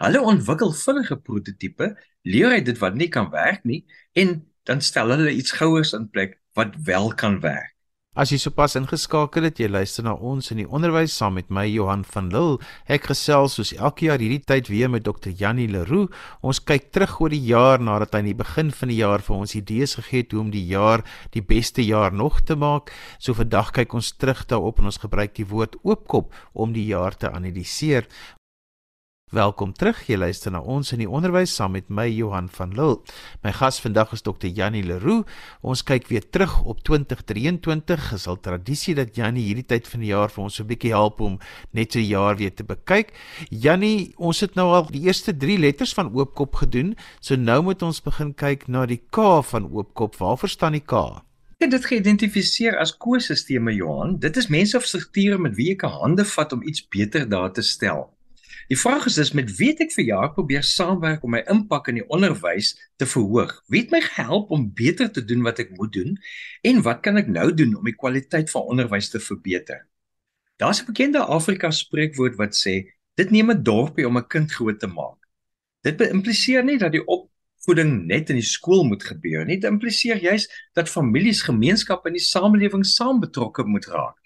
Hulle 0.03 0.23
ontwikkel 0.27 0.73
vinnige 0.75 1.17
prototipe, 1.23 1.93
leer 2.23 2.57
uit 2.57 2.67
dit 2.67 2.81
wat 2.83 2.97
nie 2.99 3.09
kan 3.09 3.31
werk 3.31 3.63
nie 3.69 3.85
en 4.19 4.41
dan 4.67 4.81
stel 4.81 5.13
hulle 5.15 5.31
iets 5.31 5.55
gouers 5.55 5.93
in 5.95 6.09
plek 6.11 6.41
wat 6.59 6.75
wel 6.89 7.13
kan 7.15 7.39
werk. 7.45 7.75
As 8.15 8.31
jy 8.31 8.37
sopas 8.39 8.77
ingeskakel 8.79 9.43
het, 9.43 9.59
jy 9.59 9.67
luister 9.67 10.05
na 10.07 10.13
ons 10.15 10.53
in 10.55 10.61
die 10.61 10.69
onderwys 10.71 11.17
saam 11.19 11.35
met 11.35 11.49
my 11.51 11.65
Johan 11.67 12.05
van 12.07 12.29
Lille. 12.31 12.61
Ek 12.87 13.09
gesels 13.11 13.57
soos 13.59 13.73
elke 13.75 14.07
jaar 14.07 14.23
hierdie 14.23 14.45
tyd 14.47 14.71
weer 14.71 14.93
met 14.93 15.03
Dr. 15.03 15.33
Janie 15.35 15.67
Leroux. 15.67 16.15
Ons 16.39 16.63
kyk 16.63 16.93
terug 16.95 17.17
oor 17.25 17.35
die 17.35 17.43
jaar 17.43 17.83
nadat 17.83 18.15
hy 18.15 18.23
aan 18.23 18.31
die 18.31 18.37
begin 18.39 18.71
van 18.71 18.93
die 18.95 19.01
jaar 19.01 19.25
vir 19.27 19.35
ons 19.35 19.57
idees 19.59 19.97
gegee 19.99 20.23
het 20.23 20.31
hoe 20.31 20.45
om 20.45 20.55
die 20.55 20.63
jaar 20.71 21.03
die 21.35 21.43
beste 21.43 21.83
jaar 21.83 22.15
nog 22.15 22.45
te 22.47 22.55
maak. 22.55 22.95
So 23.19 23.35
vandag 23.35 23.75
kyk 23.81 23.99
ons 23.99 24.15
terug 24.15 24.47
daarop 24.47 24.79
en 24.79 24.93
ons 24.95 25.03
gebruik 25.03 25.35
die 25.35 25.51
woord 25.51 25.75
oopkop 25.83 26.31
om 26.55 26.71
die 26.71 26.87
jaar 26.95 27.19
te 27.19 27.35
analiseer. 27.35 28.07
Welkom 29.35 29.73
terug. 29.75 29.99
Jy 30.07 30.15
luister 30.15 30.53
na 30.55 30.61
ons 30.63 30.93
in 30.95 31.01
die 31.03 31.09
onderwys 31.11 31.51
saam 31.59 31.73
met 31.75 31.89
my 31.91 32.05
Johan 32.07 32.47
van 32.55 32.71
Lille. 32.77 33.01
My 33.43 33.51
gas 33.57 33.81
vandag 33.83 34.13
is 34.15 34.23
Dr. 34.23 34.47
Janie 34.47 34.85
Leroux. 34.87 35.25
Ons 35.67 35.83
kyk 35.83 36.07
weer 36.07 36.23
terug 36.23 36.53
op 36.63 36.85
2023. 36.87 38.05
Dit 38.13 38.21
is 38.21 38.29
al 38.31 38.39
tradisie 38.45 38.95
dat 38.95 39.19
Janie 39.19 39.43
hierdie 39.49 39.67
tyd 39.67 39.91
van 39.91 40.05
die 40.05 40.13
jaar 40.13 40.31
vir 40.31 40.45
ons 40.45 40.61
'n 40.61 40.69
bietjie 40.71 40.95
help 40.95 41.19
om 41.21 41.41
net 41.73 41.93
so 41.93 41.99
'n 41.99 42.07
jaar 42.07 42.37
weer 42.37 42.55
te 42.55 42.63
bekyk. 42.63 43.11
Janie, 43.51 44.15
ons 44.17 44.41
het 44.41 44.55
nou 44.55 44.71
al 44.71 44.87
die 44.87 45.03
eerste 45.03 45.37
3 45.37 45.59
letters 45.59 45.95
van 45.95 46.15
oopkop 46.15 46.55
gedoen. 46.55 46.95
So 47.21 47.35
nou 47.35 47.63
moet 47.63 47.83
ons 47.83 48.01
begin 48.01 48.35
kyk 48.35 48.69
na 48.69 48.87
die 48.87 49.03
K 49.11 49.43
van 49.43 49.67
oopkop. 49.67 50.17
Waar 50.17 50.39
verstaan 50.39 50.73
die 50.73 50.87
K? 50.87 51.23
Ek 51.59 51.71
dit 51.71 51.85
geïdentifiseer 51.85 52.79
as 52.79 52.97
koersisteme 52.97 53.75
Johan. 53.75 54.19
Dit 54.19 54.37
is 54.37 54.47
mense 54.47 54.77
of 54.77 54.85
strukture 54.85 55.39
met 55.39 55.57
wie 55.57 55.71
jy 55.71 55.75
kan 55.75 55.91
hande 55.91 56.25
vat 56.25 56.53
om 56.53 56.63
iets 56.63 56.87
beter 56.89 57.29
daar 57.29 57.53
te 57.53 57.63
stel. 57.63 58.15
Die 58.69 58.79
vraag 58.79 59.07
is 59.07 59.15
dus 59.15 59.33
met 59.33 59.51
wie 59.59 59.71
het 59.73 59.81
ek 59.85 59.93
vir 59.93 60.05
jaar 60.05 60.33
probeer 60.33 60.63
saamwerk 60.63 61.25
om 61.25 61.35
my 61.35 61.43
impak 61.53 61.89
in 61.93 62.01
die 62.01 62.07
onderwys 62.09 62.73
te 62.97 63.07
verhoog? 63.07 63.53
Wie 63.69 63.85
het 63.85 63.93
my 63.95 64.01
gehelp 64.01 64.51
om 64.51 64.71
beter 64.75 65.11
te 65.13 65.25
doen 65.25 65.43
wat 65.43 65.59
ek 65.59 65.75
moet 65.79 65.93
doen 65.93 66.17
en 66.63 66.83
wat 66.83 67.03
kan 67.05 67.21
ek 67.21 67.29
nou 67.29 67.51
doen 67.55 67.77
om 67.77 67.85
die 67.85 67.97
kwaliteit 67.97 68.51
van 68.51 68.71
onderwys 68.75 69.11
te 69.13 69.21
verbeter? 69.21 69.85
Daar's 70.57 70.81
'n 70.83 70.87
bekende 70.87 71.19
Afrika 71.19 71.71
spreekwoord 71.71 72.37
wat 72.37 72.55
sê 72.55 72.95
dit 73.15 73.31
neem 73.31 73.51
'n 73.51 73.63
dorpie 73.63 74.07
om 74.07 74.17
'n 74.19 74.29
kind 74.29 74.53
groot 74.53 74.81
te 74.81 74.87
maak. 74.87 75.19
Dit 75.83 76.01
impliseer 76.01 76.65
nie 76.65 76.79
dat 76.79 76.93
die 76.93 77.05
opvoeding 77.07 78.07
net 78.07 78.31
in 78.31 78.37
die 78.37 78.51
skool 78.57 78.85
moet 78.85 79.05
gebeur 79.05 79.45
nie, 79.45 79.59
dit 79.61 79.71
impliseer 79.71 80.17
juis 80.17 80.49
dat 80.73 80.89
families, 80.89 81.43
gemeenskappe 81.43 82.09
en 82.09 82.15
die 82.15 82.25
samelewing 82.25 82.87
saam 82.87 83.21
betrokke 83.21 83.65
moet 83.65 83.87
raak. 83.87 84.24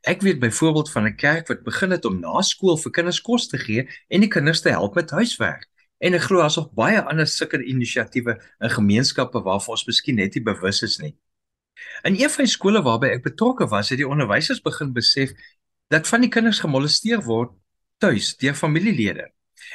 Ek 0.00 0.22
weet 0.24 0.38
byvoorbeeld 0.38 0.90
van 0.90 1.04
'n 1.06 1.16
kerk 1.16 1.48
wat 1.48 1.62
begin 1.62 1.90
het 1.90 2.04
om 2.04 2.20
na 2.20 2.42
skool 2.42 2.76
vir 2.76 2.90
kinders 2.90 3.20
kos 3.20 3.48
te 3.48 3.58
gee 3.58 3.88
en 4.08 4.20
die 4.20 4.28
kinders 4.28 4.60
te 4.60 4.68
help 4.68 4.94
met 4.94 5.10
huiswerk. 5.10 5.68
En 5.98 6.14
ek 6.14 6.22
glo 6.22 6.42
nog 6.42 6.72
baie 6.72 7.02
ander 7.02 7.26
sulke 7.26 7.62
inisiatiewe 7.62 8.40
in 8.58 8.70
gemeenskappe 8.70 9.42
waarvan 9.42 9.74
ons 9.76 9.84
miskien 9.84 10.16
net 10.16 10.34
nie 10.34 10.42
bewus 10.42 10.82
is 10.82 10.98
nie. 10.98 11.16
In 12.02 12.16
een 12.16 12.30
van 12.30 12.44
die 12.44 12.52
skole 12.52 12.82
waarby 12.82 13.06
ek 13.06 13.22
betrokke 13.22 13.66
was, 13.68 13.88
het 13.88 13.98
die 13.98 14.08
onderwysers 14.08 14.60
begin 14.60 14.92
besef 14.92 15.30
dat 15.88 16.08
van 16.08 16.20
die 16.20 16.30
kinders 16.30 16.60
gemolesteer 16.60 17.22
word 17.22 17.52
tuis 17.98 18.36
deur 18.36 18.54
familielede. 18.54 19.28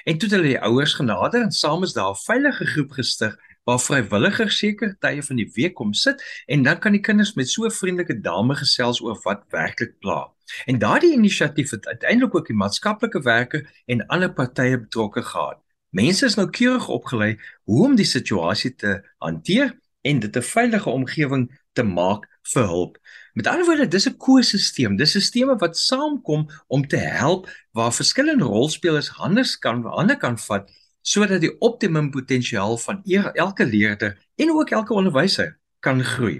En 0.03 0.17
toe 0.17 0.29
het 0.29 0.37
hulle 0.37 0.53
die 0.55 0.59
ouers 0.59 0.93
genader 0.93 1.41
en 1.41 1.51
saam 1.51 1.83
is 1.83 1.93
daar 1.93 2.09
'n 2.09 2.23
veilige 2.25 2.65
groep 2.65 2.91
gestig 2.91 3.37
waar 3.65 3.81
vrywilligers 3.81 4.57
seker 4.61 4.95
tye 5.01 5.23
van 5.25 5.41
die 5.41 5.49
week 5.55 5.73
kom 5.79 5.93
sit 5.93 6.21
en 6.45 6.63
dan 6.63 6.79
kan 6.79 6.93
die 6.93 7.01
kinders 7.01 7.33
met 7.35 7.49
so 7.49 7.65
'n 7.65 7.71
vriendelike 7.71 8.19
dame 8.21 8.55
gesels 8.55 9.01
oor 9.01 9.19
wat 9.23 9.43
werklik 9.49 9.99
pla. 9.99 10.29
En 10.65 10.79
daardie 10.79 11.13
inisiatief 11.13 11.71
het 11.71 11.87
uiteindelik 11.87 12.35
ook 12.35 12.47
die 12.47 12.55
maatskaplike 12.55 13.21
werker 13.21 13.65
en 13.85 14.07
ander 14.07 14.33
partye 14.33 14.79
betrokke 14.79 15.23
gehad. 15.23 15.59
Mense 15.89 16.25
is 16.25 16.35
nou 16.35 16.49
keurig 16.49 16.87
opgelei 16.87 17.37
hoe 17.63 17.85
om 17.85 17.95
die 17.95 18.05
situasie 18.05 18.75
te 18.75 19.01
hanteer 19.17 19.73
en 20.01 20.19
dit 20.19 20.37
'n 20.37 20.41
veilige 20.41 20.89
omgewing 20.89 21.59
te 21.73 21.83
maak 21.83 22.27
vir 22.53 22.63
hulp. 22.63 22.97
Met 23.33 23.47
ander 23.47 23.65
woorde, 23.65 23.87
dis 23.87 24.07
'n 24.07 24.13
ekosisteem. 24.13 24.97
Dis 24.97 25.25
stelsel 25.25 25.57
wat 25.57 25.77
saamkom 25.77 26.49
om 26.67 26.87
te 26.87 26.97
help 26.97 27.49
waar 27.71 27.93
verskillende 27.93 28.43
rolspelers 28.43 29.07
hande 29.07 29.43
kan 29.59 29.83
hande 29.83 30.17
kan 30.17 30.37
vat 30.37 30.69
sodat 31.05 31.43
die 31.43 31.53
optimum 31.61 32.09
potensiaal 32.11 32.77
van 32.81 33.03
elke 33.37 33.65
leerder 33.65 34.17
en 34.41 34.51
ook 34.51 34.73
elke 34.73 34.93
onderwyser 34.93 35.53
kan 35.79 36.01
groei. 36.03 36.39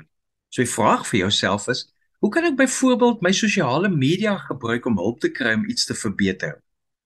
So 0.50 0.64
die 0.64 0.72
vraag 0.72 1.06
vir 1.08 1.20
jouself 1.20 1.68
is, 1.70 1.86
hoe 2.24 2.32
kan 2.34 2.48
ek 2.48 2.58
byvoorbeeld 2.58 3.22
my 3.22 3.32
sosiale 3.36 3.92
media 3.94 4.38
gebruik 4.48 4.88
om 4.90 4.98
hulp 4.98 5.22
te 5.22 5.30
kry 5.30 5.54
om 5.54 5.68
iets 5.70 5.86
te 5.86 5.94
verbeter? 5.94 6.58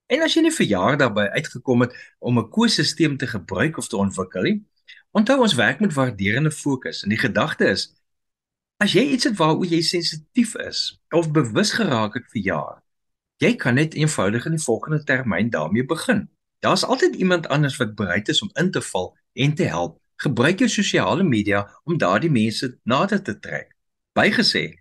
En 0.07 0.23
as 0.23 0.37
jy 0.37 0.45
nie 0.45 0.55
verjaar 0.55 0.97
daarby 0.97 1.27
uitgekom 1.35 1.83
het 1.85 1.93
om 2.19 2.39
'n 2.39 2.45
ekosisteem 2.47 3.17
te 3.17 3.27
gebruik 3.27 3.77
of 3.77 3.87
te 3.87 3.97
ontwikkel 3.97 4.41
nie, 4.41 4.57
onthou 5.11 5.41
ons 5.41 5.53
werk 5.59 5.79
met 5.79 5.93
waarderende 5.93 6.51
fokus 6.51 7.03
en 7.03 7.09
die 7.09 7.19
gedagte 7.19 7.67
is 7.67 7.89
as 8.79 8.93
jy 8.95 9.03
iets 9.13 9.27
het 9.27 9.35
waaroor 9.35 9.67
jy 9.67 9.81
sensitief 9.81 10.55
is 10.55 11.01
of 11.11 11.31
bewus 11.31 11.73
geraak 11.75 12.13
het 12.15 12.27
vir 12.31 12.41
jaar, 12.41 12.83
jy 13.43 13.55
kan 13.55 13.75
net 13.75 13.93
eenvoudig 13.93 14.45
in 14.45 14.55
die 14.55 14.63
volgende 14.63 15.03
termyn 15.03 15.49
daarmee 15.49 15.83
begin. 15.83 16.29
Daar's 16.59 16.83
altyd 16.83 17.15
iemand 17.15 17.47
anders 17.47 17.77
wat 17.77 17.95
bereid 17.95 18.27
is 18.27 18.41
om 18.41 18.49
in 18.53 18.71
te 18.71 18.81
val 18.81 19.17
en 19.33 19.53
te 19.55 19.63
help. 19.63 19.99
Gebruik 20.15 20.59
jou 20.59 20.69
sosiale 20.69 21.23
media 21.23 21.63
om 21.83 21.97
daardie 21.97 22.31
mense 22.31 22.77
nader 22.83 23.21
te 23.23 23.39
trek. 23.39 23.71
Bygesê, 24.19 24.73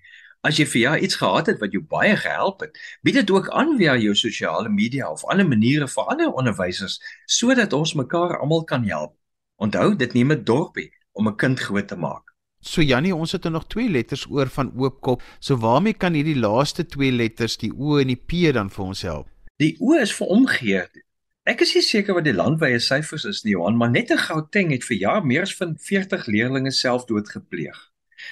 as 0.43 0.59
jy 0.59 0.67
vir 0.67 0.81
jaar 0.81 0.99
iets 0.99 1.19
gehad 1.21 1.47
het 1.47 1.61
wat 1.63 1.73
jou 1.73 1.83
baie 1.87 2.17
gehelp 2.19 2.65
het, 2.67 2.79
bied 3.07 3.21
dit 3.21 3.31
ook 3.31 3.51
aan 3.55 3.77
via 3.79 3.95
jou 3.97 4.15
sosiale 4.19 4.69
media 4.69 5.11
of 5.11 5.23
ander 5.31 5.47
maniere 5.47 5.87
vir 5.89 6.11
ander 6.11 6.33
onderwysers 6.33 6.99
sodat 7.27 7.73
ons 7.73 7.95
mekaar 7.95 8.41
almal 8.41 8.65
kan 8.65 8.83
help. 8.91 9.15
Onthou, 9.63 9.95
dit 9.97 10.13
neem 10.15 10.33
'n 10.33 10.45
dorpie 10.45 10.91
om 11.13 11.29
'n 11.29 11.37
kind 11.37 11.61
groot 11.61 11.89
te 11.89 11.97
maak. 11.97 12.35
So 12.61 12.83
Jannie, 12.83 13.15
ons 13.15 13.33
het 13.33 13.45
er 13.45 13.51
nog 13.51 13.67
twee 13.67 13.89
letters 13.89 14.27
oor 14.27 14.49
van 14.49 14.73
oopkop. 14.77 15.23
So 15.39 15.57
waarmee 15.57 15.95
kan 15.95 16.13
hierdie 16.13 16.39
laaste 16.39 16.87
twee 16.87 17.13
letters, 17.13 17.57
die 17.57 17.73
O 17.79 17.99
en 17.99 18.07
die 18.07 18.17
P 18.17 18.53
dan 18.53 18.71
vir 18.71 18.85
ons 18.85 19.03
help? 19.03 19.29
Die 19.57 19.77
O 19.79 19.95
is 19.95 20.15
vir 20.15 20.27
omgee. 20.27 20.89
Ek 21.49 21.63
is 21.65 21.71
nie 21.73 21.81
seker 21.81 22.13
wat 22.13 22.27
die 22.27 22.35
landwyse 22.37 22.83
syfers 22.85 23.23
is 23.25 23.39
nie, 23.41 23.55
Johan, 23.55 23.79
maar 23.81 23.89
net 23.89 24.11
in 24.13 24.19
Gauteng 24.21 24.69
het 24.75 24.83
vir 24.85 24.99
jaar 25.01 25.23
meer 25.25 25.47
as 25.47 25.55
van 25.57 25.79
40 25.81 26.27
leerders 26.29 26.81
selfdood 26.83 27.31
gepleeg. 27.33 27.79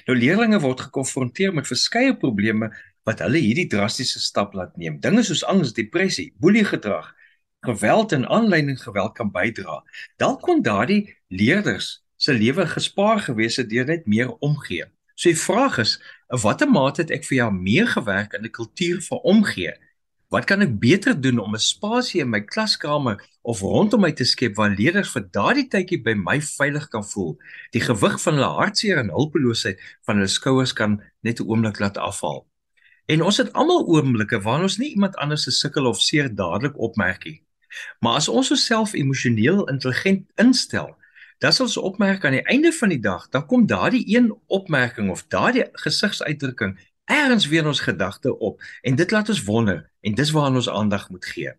Nou 0.05 0.17
leerders 0.19 0.61
word 0.61 0.83
gekonfronteer 0.85 1.55
met 1.57 1.71
verskeie 1.71 2.13
probleme 2.21 2.69
wat 3.09 3.23
hulle 3.25 3.41
hierdie 3.41 3.71
drastiese 3.73 4.21
stap 4.21 4.53
laat 4.59 4.77
neem. 4.77 4.99
Dinge 5.01 5.25
soos 5.25 5.47
angs, 5.49 5.73
depressie, 5.73 6.35
boeliegedrag, 6.45 7.09
geweld 7.65 8.13
en 8.13 8.29
aanleiding 8.29 8.77
geweld 8.83 9.17
kan 9.17 9.33
bydra. 9.33 9.79
Dalk 10.21 10.45
kon 10.45 10.61
daardie 10.61 11.07
leerders 11.33 12.03
se 12.21 12.37
lewe 12.37 12.69
gespaar 12.69 13.25
gewees 13.25 13.57
het 13.57 13.73
deur 13.73 13.89
net 13.89 14.05
meer 14.05 14.35
omgee. 14.45 14.85
So 15.17 15.33
die 15.33 15.41
vraag 15.41 15.81
is, 15.81 15.97
in 16.29 16.45
watter 16.45 16.69
mate 16.69 17.07
het 17.07 17.17
ek 17.17 17.25
vir 17.25 17.39
jou 17.41 17.51
meer 17.55 17.89
gewerk 17.97 18.37
in 18.37 18.45
'n 18.45 18.53
kultuur 18.53 19.01
van 19.09 19.25
omgee? 19.25 19.73
Wat 20.27 20.43
kan 20.45 20.59
ek 20.65 20.73
beter 20.83 21.15
doen 21.15 21.39
om 21.39 21.55
'n 21.55 21.63
spasie 21.63 22.21
in 22.21 22.31
my 22.31 22.41
klaskamer 22.41 23.23
of 23.43 23.61
rondom 23.61 24.01
my 24.01 24.13
te 24.13 24.25
skep 24.25 24.57
waar 24.57 24.75
leerders 24.75 25.13
vir 25.15 25.23
daardie 25.31 25.69
tydjie 25.71 26.03
by 26.03 26.15
my 26.15 26.41
veilig 26.41 26.89
kan 26.89 27.05
voel? 27.05 27.39
Die 27.71 27.81
gewig 27.81 28.21
van 28.23 28.35
hulle 28.35 28.57
hartseer 28.59 28.99
en 28.99 29.15
hulpeloosheid 29.15 29.79
van 30.03 30.17
hulle 30.17 30.29
skouers 30.29 30.73
kan 30.73 31.01
net 31.23 31.41
'n 31.41 31.47
oomblik 31.47 31.79
laat 31.79 31.97
afval. 31.97 32.47
En 33.07 33.23
ons 33.23 33.37
het 33.37 33.53
almal 33.53 33.87
oomblikke 33.87 34.41
waar 34.43 34.63
ons 34.63 34.79
nie 34.79 34.91
iemand 34.91 35.17
anders 35.17 35.43
se 35.43 35.51
sukkel 35.51 35.87
of 35.87 36.01
seer 36.01 36.35
dadelik 36.35 36.79
opmerk 36.79 37.25
nie. 37.25 37.43
Maar 38.01 38.15
as 38.15 38.29
ons 38.29 38.51
osself 38.51 38.95
emosioneel 38.95 39.69
intelligent 39.69 40.27
instel, 40.35 40.97
dan 41.39 41.53
sal 41.53 41.67
ons 41.67 41.77
opmerk 41.77 42.25
aan 42.25 42.33
die 42.33 42.47
einde 42.49 42.73
van 42.73 42.89
die 42.89 43.01
dag, 43.01 43.29
dan 43.29 43.47
kom 43.47 43.67
daardie 43.67 44.17
een 44.17 44.35
opmerking 44.47 45.11
of 45.11 45.27
daardie 45.29 45.65
gesigsuitdrukking 45.73 46.79
ergens 47.07 47.47
weer 47.47 47.67
ons 47.67 47.81
gedagte 47.81 48.39
op 48.39 48.63
en 48.83 48.95
dit 48.95 49.11
laat 49.11 49.29
ons 49.29 49.43
wonder 49.45 49.91
en 50.01 50.15
dis 50.15 50.31
waaraan 50.31 50.55
ons 50.55 50.69
aandag 50.69 51.11
moet 51.11 51.25
gee. 51.25 51.53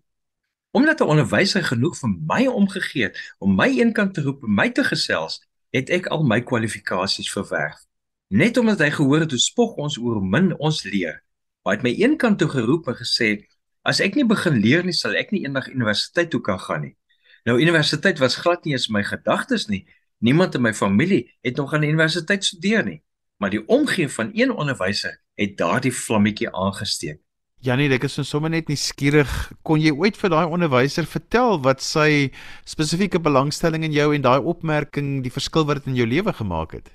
Omdat 0.71 0.99
'n 0.99 1.03
onderwyser 1.03 1.63
genoeg 1.63 1.97
vir 1.97 2.09
my 2.27 2.45
omgegee 2.45 3.03
het 3.03 3.35
om 3.39 3.55
my 3.55 3.67
eenkant 3.67 4.13
te 4.13 4.21
roep 4.21 4.41
my 4.41 4.69
te 4.69 4.83
gesels, 4.83 5.47
het 5.69 5.89
ek 5.89 6.07
al 6.07 6.23
my 6.23 6.41
kwalifikasies 6.41 7.31
verwerf. 7.31 7.85
Net 8.27 8.57
omdat 8.57 8.79
hy 8.79 8.89
gehoor 8.91 9.19
het 9.19 9.31
hoe 9.31 9.39
spog 9.39 9.75
ons 9.75 9.97
oor 9.97 10.21
min 10.23 10.57
ons 10.57 10.83
leer, 10.83 11.23
maar 11.63 11.73
het 11.73 11.83
my 11.83 11.93
eenkant 11.95 12.39
toe 12.39 12.49
geroep 12.49 12.87
en 12.87 12.95
gesê 12.95 13.47
as 13.81 13.99
ek 13.99 14.15
nie 14.15 14.25
begin 14.25 14.59
leer 14.59 14.83
nie, 14.83 14.93
sal 14.93 15.15
ek 15.15 15.31
nie 15.31 15.43
eendag 15.43 15.67
universiteit 15.67 16.29
toe 16.29 16.41
kan 16.41 16.59
gaan 16.59 16.81
nie. 16.81 16.95
Nou 17.43 17.59
universiteit 17.59 18.19
was 18.19 18.35
glad 18.35 18.65
nie 18.65 18.73
eens 18.73 18.87
my 18.87 19.03
gedagtes 19.03 19.67
nie. 19.67 19.87
Niemand 20.17 20.55
in 20.55 20.61
my 20.61 20.73
familie 20.73 21.37
het 21.41 21.55
nog 21.55 21.73
aan 21.73 21.81
die 21.81 21.89
universiteit 21.89 22.45
studeer 22.45 22.83
nie, 22.83 23.03
maar 23.37 23.49
die 23.49 23.67
omgee 23.67 24.09
van 24.09 24.31
een 24.33 24.51
onderwyser 24.51 25.21
het 25.37 25.55
daardie 25.59 25.93
vlammetjie 25.93 26.49
aangesteek. 26.51 27.21
Janie, 27.65 27.87
ek 27.89 28.05
is 28.05 28.19
nou 28.19 28.25
sommer 28.27 28.51
net 28.53 28.67
nuuskierig. 28.69 29.31
Kon 29.65 29.81
jy 29.81 29.89
ooit 29.97 30.17
vir 30.19 30.29
daai 30.29 30.45
onderwyser 30.45 31.07
vertel 31.09 31.57
wat 31.65 31.81
sy 31.81 32.29
spesifieke 32.69 33.21
belangstelling 33.21 33.87
in 33.87 33.95
jou 33.95 34.11
en 34.13 34.25
daai 34.25 34.37
opmerking 34.37 35.23
die 35.25 35.33
verskil 35.33 35.65
wat 35.65 35.81
dit 35.81 35.89
in 35.93 35.97
jou 35.97 36.05
lewe 36.05 36.33
gemaak 36.37 36.77
het? 36.77 36.91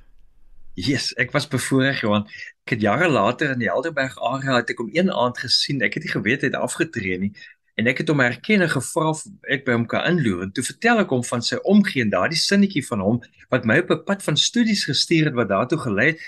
Yes, 0.79 1.11
ek 1.21 1.35
was 1.35 1.49
bevoorreg 1.51 2.05
Johan. 2.05 2.29
Ek 2.65 2.77
het 2.77 2.87
jare 2.87 3.11
later 3.11 3.53
in 3.53 3.61
die 3.61 3.69
Helderberg 3.69 4.15
area 4.23 4.61
het 4.61 4.71
ek 4.73 4.81
hom 4.81 4.95
een 4.95 5.11
aand 5.11 5.43
gesien. 5.43 5.83
Ek 5.83 5.99
het 5.99 6.07
nie 6.07 6.15
geweet 6.15 6.47
hy 6.47 6.53
het 6.53 6.63
afgetree 6.63 7.19
nie 7.21 7.35
en 7.81 7.89
ek 7.89 8.03
het 8.03 8.11
hom 8.13 8.21
herken 8.21 8.65
en 8.65 8.71
gevra 8.71 9.13
of 9.15 9.23
ek 9.51 9.65
by 9.67 9.77
hom 9.77 9.87
kan 9.89 10.05
inloer 10.11 10.45
en 10.45 10.53
toe 10.55 10.65
vertel 10.67 11.01
ek 11.03 11.13
hom 11.15 11.23
van 11.25 11.45
sy 11.45 11.59
omgee 11.69 12.05
en 12.05 12.13
daardie 12.13 12.41
sinnetjie 12.41 12.85
van 12.85 13.01
hom 13.05 13.21
wat 13.55 13.65
my 13.69 13.79
op 13.81 13.91
'n 13.95 14.05
pad 14.09 14.23
van 14.27 14.37
studies 14.37 14.85
gestuur 14.91 15.31
het 15.31 15.39
wat 15.39 15.49
daartoe 15.49 15.79
gelei 15.87 16.07
het 16.13 16.21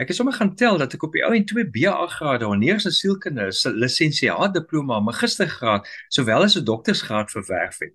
Ek 0.00 0.08
het 0.08 0.16
sommer 0.16 0.32
gaan 0.32 0.54
tel 0.56 0.78
dat 0.80 0.94
ek 0.96 1.02
op 1.04 1.12
die 1.12 1.20
ou 1.26 1.34
en 1.36 1.42
2 1.44 1.66
BA 1.74 2.06
grade 2.08 2.46
en 2.48 2.62
eers 2.64 2.86
'n 2.88 2.96
sielkunde 2.96 3.50
se 3.52 3.68
lisensiaat 3.70 4.54
diploma, 4.54 5.00
magistergraad, 5.00 5.88
sowel 6.08 6.42
as 6.42 6.56
'n 6.56 6.64
doktorsgraad 6.64 7.30
verwerf 7.30 7.78
het. 7.78 7.92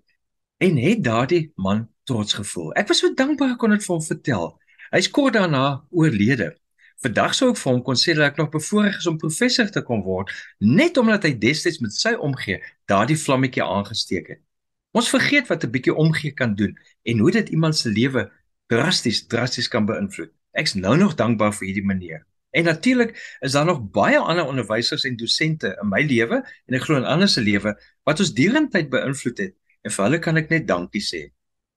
En 0.58 0.78
het 0.78 1.04
daardie 1.04 1.52
man 1.56 1.90
trots 2.04 2.34
gevoel. 2.34 2.74
Ek 2.74 2.88
was 2.88 3.00
so 3.00 3.14
dankbaar 3.14 3.52
ek 3.52 3.58
kon 3.58 3.70
dit 3.70 3.86
vir 3.86 3.96
hom 3.96 4.06
vertel. 4.06 4.60
Hy's 4.92 5.10
kort 5.10 5.34
daarna 5.34 5.84
oorlede. 5.90 6.56
Vandag 7.02 7.34
sou 7.34 7.50
ek 7.50 7.58
vir 7.58 7.72
hom 7.72 7.82
kon 7.82 7.96
sê 7.96 8.14
dat 8.14 8.32
ek 8.32 8.38
nog 8.38 8.50
bevoorreg 8.50 8.98
is 8.98 9.08
om 9.08 9.18
professor 9.18 9.72
te 9.72 9.82
kon 9.82 10.04
word, 10.04 10.30
net 10.60 10.98
omdat 10.98 11.24
hy 11.24 11.34
destyds 11.34 11.80
met 11.80 11.92
sy 11.94 12.14
omgee 12.14 12.62
daardie 12.86 13.18
vlammetjie 13.18 13.64
aangesteek 13.64 14.28
het. 14.28 14.42
Ons 14.94 15.10
vergeet 15.10 15.48
wat 15.48 15.64
'n 15.64 15.72
bietjie 15.72 15.96
omgee 15.96 16.32
kan 16.32 16.56
doen 16.56 16.78
en 17.04 17.20
hoe 17.20 17.32
dit 17.32 17.50
iemand 17.50 17.76
se 17.76 17.90
lewe 17.90 18.32
drasties 18.68 19.26
drasties 19.28 19.68
kan 19.68 19.86
beïnvloed. 19.86 20.32
Ek's 20.56 20.74
nou 20.80 20.96
nog 20.98 21.16
dankbaar 21.20 21.54
vir 21.58 21.68
hierdie 21.68 21.86
meneer. 21.86 22.24
En 22.56 22.64
natuurlik 22.64 23.38
is 23.44 23.52
daar 23.52 23.66
nog 23.66 23.82
baie 23.92 24.18
ander 24.18 24.46
onderwysers 24.48 25.04
en 25.04 25.18
dosente 25.20 25.76
in 25.82 25.90
my 25.92 26.02
lewe 26.08 26.40
en 26.66 26.78
ek 26.78 26.86
glo 26.88 26.96
in 26.96 27.08
ander 27.08 27.28
se 27.28 27.44
lewe 27.44 27.74
wat 28.08 28.22
ons 28.24 28.32
deurentyd 28.34 28.88
beïnvloed 28.94 29.42
het 29.44 29.56
en 29.84 29.92
vir 29.92 30.06
hulle 30.06 30.20
kan 30.24 30.40
ek 30.40 30.54
net 30.54 30.68
dankie 30.70 31.04
sê. 31.04 31.26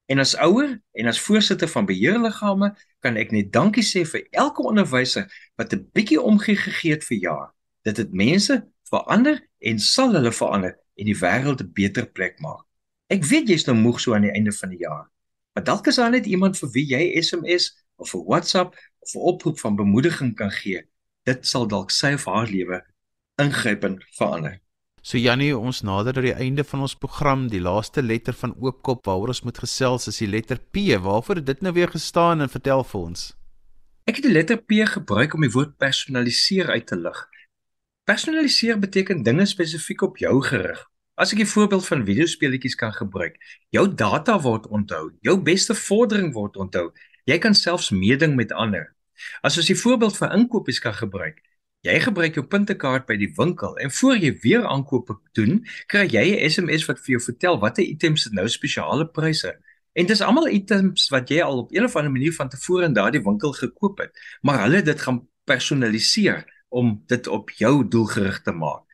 En 0.09 0.23
as 0.23 0.37
ouer 0.39 0.79
en 0.95 1.11
as 1.11 1.19
voorsitter 1.21 1.69
van 1.69 1.89
beheerliggame 1.89 2.71
kan 3.05 3.19
ek 3.21 3.35
net 3.35 3.51
dankie 3.53 3.85
sê 3.85 4.05
vir 4.07 4.23
elke 4.31 4.63
onderwyser 4.63 5.27
wat 5.59 5.75
'n 5.75 5.83
bietjie 5.93 6.21
omgee 6.23 6.57
gegee 6.57 6.95
het 6.95 7.05
vir 7.05 7.19
jaar. 7.27 7.49
Dit 7.83 7.97
het 7.97 8.13
mense 8.13 8.63
verander 8.89 9.43
en 9.59 9.79
sal 9.79 10.15
hulle 10.15 10.33
verander 10.33 10.79
en 10.95 11.05
die 11.11 11.19
wêreld 11.19 11.61
'n 11.61 11.73
beter 11.75 12.07
plek 12.07 12.39
maak. 12.39 12.65
Ek 13.11 13.25
weet 13.25 13.49
jy's 13.49 13.67
nou 13.67 13.77
moeg 13.77 14.01
so 14.01 14.15
aan 14.15 14.27
die 14.29 14.33
einde 14.33 14.53
van 14.53 14.71
die 14.71 14.85
jaar. 14.87 15.11
Maar 15.53 15.65
dalk 15.65 15.87
is 15.87 15.97
daar 15.97 16.11
net 16.11 16.27
iemand 16.27 16.59
vir 16.59 16.71
wie 16.71 16.87
jy 16.87 17.21
SMS 17.21 17.73
of 17.99 18.15
'n 18.15 18.25
WhatsApp 18.27 18.75
of 18.99 19.15
'n 19.15 19.27
oproep 19.33 19.59
van 19.59 19.77
bemoediging 19.77 20.35
kan 20.35 20.51
gee, 20.51 20.83
dit 21.23 21.47
sal 21.47 21.67
dalk 21.67 21.91
sy 21.91 22.15
of 22.15 22.25
haar 22.25 22.47
lewe 22.47 22.83
ingrypend 23.37 24.05
verander. 24.17 24.61
So 25.03 25.19
Jannie, 25.19 25.57
ons 25.57 25.81
nader 25.87 26.17
aan 26.17 26.27
die 26.27 26.35
einde 26.35 26.65
van 26.65 26.81
ons 26.85 26.95
program. 26.95 27.47
Die 27.49 27.63
laaste 27.63 28.03
letter 28.03 28.35
van 28.35 28.55
Oopkop 28.59 29.07
waaroor 29.07 29.29
ons 29.33 29.43
moet 29.47 29.59
gesels 29.59 30.09
is 30.11 30.19
die 30.19 30.29
letter 30.29 30.59
P. 30.59 30.99
Waarvoor 31.01 31.41
het 31.41 31.47
dit 31.47 31.61
nou 31.61 31.73
weer 31.73 31.89
gestaan 31.89 32.41
en 32.41 32.51
vertel 32.51 32.85
vir 32.85 33.01
ons? 33.01 33.23
Ek 34.05 34.19
het 34.19 34.27
die 34.27 34.33
letter 34.33 34.59
P 34.59 34.83
gebruik 34.89 35.35
om 35.35 35.47
die 35.47 35.53
woord 35.55 35.77
personaliseer 35.79 36.71
uit 36.75 36.87
te 36.87 36.99
lig. 36.99 37.19
Personaliseer 38.05 38.79
beteken 38.81 39.23
dinge 39.23 39.47
spesifiek 39.47 40.03
op 40.03 40.19
jou 40.19 40.35
gerig. 40.43 40.81
As 41.15 41.33
ek 41.33 41.41
'n 41.41 41.53
voorbeeld 41.55 41.87
van 41.87 42.05
videospeletjies 42.05 42.75
kan 42.75 42.93
gebruik, 42.93 43.37
jou 43.71 43.85
data 43.95 44.41
word 44.41 44.67
onthou, 44.67 45.11
jou 45.21 45.37
beste 45.43 45.75
vordering 45.75 46.33
word 46.33 46.57
onthou 46.57 46.93
Jy 47.29 47.37
kan 47.45 47.53
selfs 47.55 47.91
meeding 47.93 48.39
met 48.39 48.55
ander. 48.57 48.87
As 49.45 49.59
ons 49.61 49.69
die 49.69 49.77
voorbeeld 49.77 50.17
van 50.17 50.33
inkopies 50.33 50.79
kan 50.81 50.95
gebruik. 50.97 51.43
Jy 51.85 51.99
gebruik 52.01 52.39
jou 52.39 52.45
puntekaart 52.49 53.05
by 53.07 53.19
die 53.21 53.29
winkel 53.37 53.77
en 53.83 53.93
voor 53.93 54.17
jy 54.17 54.31
weer 54.43 54.65
aankope 54.67 55.19
doen, 55.37 55.61
kry 55.93 56.07
jy 56.09 56.25
'n 56.35 56.51
SMS 56.51 56.87
wat 56.89 56.99
vir 57.05 57.13
jou 57.17 57.21
vertel 57.27 57.59
watter 57.61 57.85
items 57.85 58.25
het 58.25 58.33
nou 58.33 58.49
spesiale 58.49 59.07
pryse. 59.07 59.53
En 59.93 60.07
dis 60.07 60.21
almal 60.21 60.49
items 60.49 61.09
wat 61.11 61.29
jy 61.29 61.43
al 61.43 61.59
op 61.59 61.73
een 61.73 61.85
of 61.85 61.97
ander 61.97 62.13
manier 62.13 62.33
van 62.33 62.49
tevore 62.49 62.85
in 62.85 62.93
daardie 62.93 63.23
winkel 63.23 63.53
gekoop 63.53 63.99
het, 63.99 64.13
maar 64.43 64.63
hulle 64.65 64.83
dit 64.83 65.01
gaan 65.01 65.29
personaliseer 65.45 66.45
om 66.69 67.03
dit 67.07 67.27
op 67.27 67.51
jou 67.51 67.89
doelgerig 67.89 68.43
te 68.43 68.53
maak. 68.53 68.85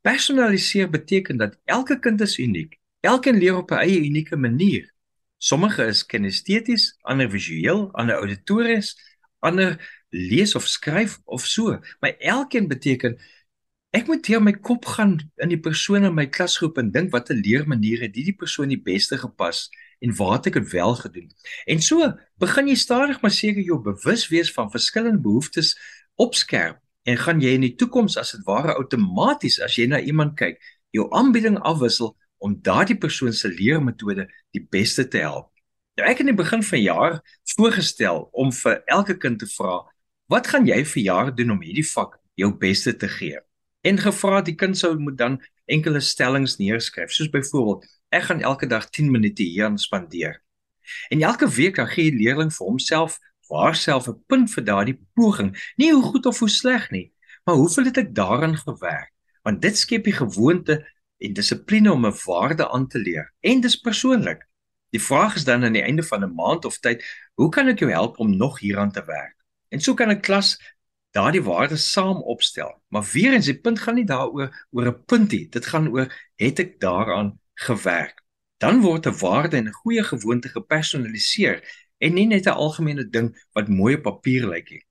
Personaliseer 0.00 0.90
beteken 0.90 1.36
dat 1.36 1.58
elke 1.64 1.98
kind 1.98 2.20
is 2.20 2.38
uniek. 2.38 2.78
Elkeen 3.00 3.38
leer 3.38 3.56
op 3.56 3.70
'n 3.70 3.74
eie 3.74 4.00
unieke 4.04 4.36
manier. 4.36 4.90
Sommige 5.40 5.86
is 5.88 6.02
kinesteties, 6.04 6.90
ander 7.08 7.30
visueel, 7.32 7.86
ander 7.96 8.18
auditories, 8.20 8.92
ander 9.40 9.78
lees 10.12 10.54
of 10.54 10.66
skryf 10.68 11.18
of 11.24 11.46
so. 11.46 11.78
Maar 12.00 12.16
elkeen 12.18 12.68
beteken 12.68 13.16
ek 13.96 14.06
moet 14.06 14.26
deur 14.26 14.42
my 14.44 14.52
kop 14.52 14.84
gaan 14.84 15.16
in 15.40 15.50
die 15.50 15.58
persoon 15.58 16.04
in 16.04 16.14
my 16.14 16.26
klasgroep 16.28 16.76
en 16.78 16.92
dink 16.92 17.08
watter 17.14 17.38
leermaniere 17.40 18.04
het 18.06 18.14
die 18.14 18.36
persoon 18.36 18.68
die 18.70 18.82
beste 18.84 19.16
gepas 19.18 19.64
en 20.04 20.12
waar 20.20 20.36
het 20.36 20.50
ek 20.52 20.60
dit 20.60 20.70
wel 20.76 20.94
gedoen. 21.00 21.32
En 21.64 21.80
so 21.80 22.12
begin 22.42 22.68
jy 22.68 22.76
stadig 22.76 23.24
maar 23.24 23.32
seker 23.32 23.64
jou 23.64 23.80
bewus 23.82 24.28
wees 24.28 24.52
van 24.52 24.68
verskillende 24.70 25.24
behoeftes 25.24 25.72
opskerp 26.20 26.84
en 27.08 27.16
gaan 27.16 27.40
jy 27.40 27.56
in 27.56 27.64
die 27.64 27.74
toekoms 27.80 28.20
as 28.20 28.36
dit 28.36 28.44
ware 28.44 28.76
outomaties 28.76 29.56
as 29.64 29.80
jy 29.80 29.88
na 29.88 30.04
iemand 30.04 30.36
kyk, 30.36 30.60
jou 30.92 31.08
aanbieding 31.16 31.56
afwissel 31.64 32.12
om 32.40 32.56
daardie 32.64 32.96
persoon 32.98 33.32
se 33.36 33.48
leermetode 33.48 34.26
die 34.56 34.62
beste 34.72 35.06
te 35.08 35.20
help. 35.22 35.50
Nou 35.98 36.08
ek 36.08 36.20
het 36.20 36.24
in 36.24 36.32
die 36.32 36.38
begin 36.42 36.62
van 36.64 36.80
jaar 36.80 37.20
voorgestel 37.56 38.22
om 38.32 38.52
vir 38.52 38.80
elke 38.86 39.16
kind 39.20 39.38
te 39.38 39.46
vra, 39.46 39.84
"Wat 40.28 40.46
gaan 40.46 40.66
jy 40.66 40.84
vir 40.84 41.02
jaar 41.02 41.34
doen 41.34 41.50
om 41.50 41.62
hierdie 41.62 41.86
vak 41.86 42.18
jou 42.34 42.52
beste 42.52 42.96
te 42.96 43.08
gee?" 43.08 43.38
En 43.82 43.98
gevra 43.98 44.40
die 44.42 44.54
kind 44.54 44.78
sou 44.78 44.98
moet 44.98 45.18
dan 45.18 45.40
enkele 45.66 46.00
stellings 46.00 46.58
neerskryf, 46.58 47.12
soos 47.12 47.30
byvoorbeeld, 47.30 47.84
"Ek 48.10 48.22
gaan 48.22 48.40
elke 48.40 48.66
dag 48.66 48.90
10 48.90 49.10
minute 49.10 49.42
hieraan 49.42 49.78
spandeer." 49.78 50.42
En 51.08 51.22
elke 51.22 51.48
week 51.48 51.76
dan 51.76 51.86
gee 51.86 52.10
die 52.10 52.18
leerling 52.18 52.52
vir 52.52 52.66
homself 52.66 53.18
waarself 53.48 54.08
'n 54.08 54.22
punt 54.26 54.50
vir 54.50 54.64
daardie 54.64 54.98
poging, 55.14 55.56
nie 55.76 55.92
hoe 55.92 56.02
goed 56.02 56.26
of 56.26 56.38
hoe 56.38 56.48
sleg 56.48 56.90
nie, 56.90 57.12
maar 57.44 57.54
hoeveel 57.54 57.84
het 57.84 57.98
ek 57.98 58.14
daaraan 58.14 58.56
gewerk? 58.56 59.12
Want 59.42 59.62
dit 59.62 59.76
skep 59.76 60.04
die 60.04 60.12
gewoonte 60.12 60.86
en 61.20 61.32
dissipline 61.36 61.92
om 61.92 62.06
'n 62.06 62.20
waarde 62.24 62.70
aan 62.70 62.88
te 62.88 62.98
leer. 62.98 63.32
En 63.40 63.60
dis 63.60 63.76
persoonlik. 63.76 64.46
Die 64.90 65.02
vraag 65.02 65.34
is 65.34 65.44
dan 65.44 65.64
aan 65.64 65.72
die 65.72 65.82
einde 65.82 66.02
van 66.02 66.24
'n 66.24 66.34
maand 66.34 66.64
of 66.64 66.78
tyd, 66.78 67.04
hoe 67.34 67.48
kan 67.48 67.68
ek 67.68 67.78
jou 67.78 67.90
help 67.90 68.18
om 68.18 68.36
nog 68.36 68.58
hieraan 68.58 68.92
te 68.92 69.04
werk? 69.04 69.36
En 69.68 69.80
so 69.80 69.94
kan 69.94 70.10
'n 70.10 70.20
klas 70.20 70.58
daardie 71.10 71.42
waardes 71.42 71.92
saam 71.92 72.22
opstel. 72.22 72.82
Maar 72.88 73.08
weer 73.12 73.32
eens, 73.32 73.44
die 73.46 73.60
punt 73.60 73.78
gaan 73.78 73.94
nie 73.94 74.04
daaroor 74.04 74.66
oor 74.70 74.86
'n 74.86 75.04
puntie. 75.04 75.48
Dit 75.48 75.66
gaan 75.66 75.88
oor 75.88 76.30
het 76.36 76.58
ek 76.58 76.80
daaraan 76.80 77.40
gewerk. 77.54 78.22
Dan 78.58 78.80
word 78.80 79.06
'n 79.06 79.18
waarde 79.18 79.56
en 79.56 79.68
'n 79.68 79.80
goeie 79.82 80.04
gewoonte 80.04 80.48
gepersonaliseer 80.48 81.86
en 81.98 82.14
nie 82.14 82.26
net 82.26 82.46
'n 82.46 82.60
algemene 82.64 83.08
ding 83.08 83.46
wat 83.52 83.68
mooi 83.68 83.94
op 83.94 84.02
papier 84.02 84.48
lyk 84.48 84.70
nie. 84.70 84.84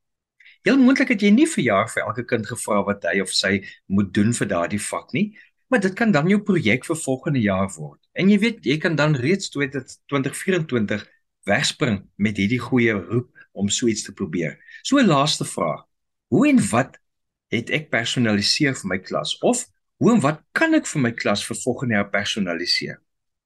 Heel 0.62 0.78
moontlik 0.78 1.08
het 1.08 1.22
jy 1.22 1.30
nie 1.30 1.48
vir 1.48 1.64
jaar 1.64 1.90
vir 1.90 2.04
elke 2.04 2.26
kind 2.26 2.48
gevra 2.48 2.84
wat 2.84 3.04
hy 3.04 3.22
of 3.22 3.30
sy 3.30 3.64
moet 3.88 4.14
doen 4.14 4.34
vir 4.34 4.48
daardie 4.48 4.82
vak 4.82 5.14
nie, 5.14 5.38
maar 5.70 5.80
dit 5.80 5.94
kan 5.94 6.12
dan 6.12 6.28
jou 6.28 6.42
projek 6.42 6.86
vir 6.86 6.98
volgende 6.98 7.42
jaar 7.42 7.70
word. 7.78 8.00
En 8.18 8.30
jy 8.30 8.40
weet, 8.42 8.64
jy 8.66 8.78
kan 8.82 8.96
dan 8.98 9.16
reeds 9.16 9.50
2024 9.54 11.06
wegspring 11.48 12.02
met 12.18 12.38
hierdie 12.38 12.62
goeie 12.62 12.94
roep 12.98 13.30
om 13.54 13.70
so 13.70 13.88
iets 13.88 14.04
te 14.04 14.14
probeer. 14.14 14.58
So 14.82 14.98
'n 14.98 15.08
laaste 15.08 15.46
vraag. 15.46 15.86
Hoe 16.28 16.48
en 16.48 16.60
wat 16.70 16.98
het 17.48 17.70
ek 17.70 17.90
personaliseer 17.90 18.76
vir 18.76 18.88
my 18.88 18.98
klas 18.98 19.38
of 19.38 19.66
hoe 19.98 20.14
en 20.14 20.22
wat 20.22 20.42
kan 20.52 20.74
ek 20.74 20.88
vir 20.88 21.02
my 21.02 21.12
klas 21.12 21.46
vir 21.46 21.58
volgende 21.58 21.94
jaar 21.94 22.10
personaliseer? 22.10 23.02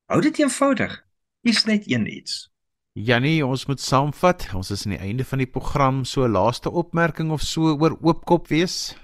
Hou 0.06 0.22
dit 0.22 0.40
eenvoudig. 0.40 1.06
Is 1.44 1.66
net 1.66 1.84
een 1.92 2.08
iets. 2.08 2.52
Jannie, 2.94 3.46
ons 3.46 3.66
moet 3.66 3.82
saamvat. 3.82 4.50
Ons 4.54 4.72
is 4.72 4.86
aan 4.86 4.92
die 4.92 5.00
einde 5.00 5.26
van 5.26 5.38
die 5.38 5.50
program. 5.50 6.04
So 6.06 6.28
laaste 6.28 6.70
opmerking 6.70 7.32
of 7.32 7.42
so 7.42 7.74
oor 7.74 7.98
oopkop 8.02 8.48
wees. 8.48 8.96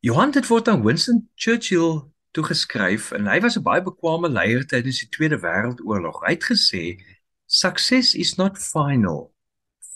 Johan 0.00 0.32
het 0.34 0.46
word 0.46 0.68
aan 0.68 0.82
Winston 0.82 1.28
Churchill 1.34 2.11
toegeskryf 2.36 3.10
en 3.16 3.28
hy 3.28 3.40
was 3.40 3.56
'n 3.56 3.62
baie 3.62 3.82
bekwame 3.82 4.28
leier 4.28 4.64
tydens 4.66 5.00
die 5.00 5.08
Tweede 5.08 5.38
Wêreldoorlog. 5.40 6.22
Hy 6.26 6.32
het 6.36 6.44
gesê: 6.44 7.00
"Success 7.46 8.14
is 8.14 8.36
not 8.36 8.58
final. 8.58 9.34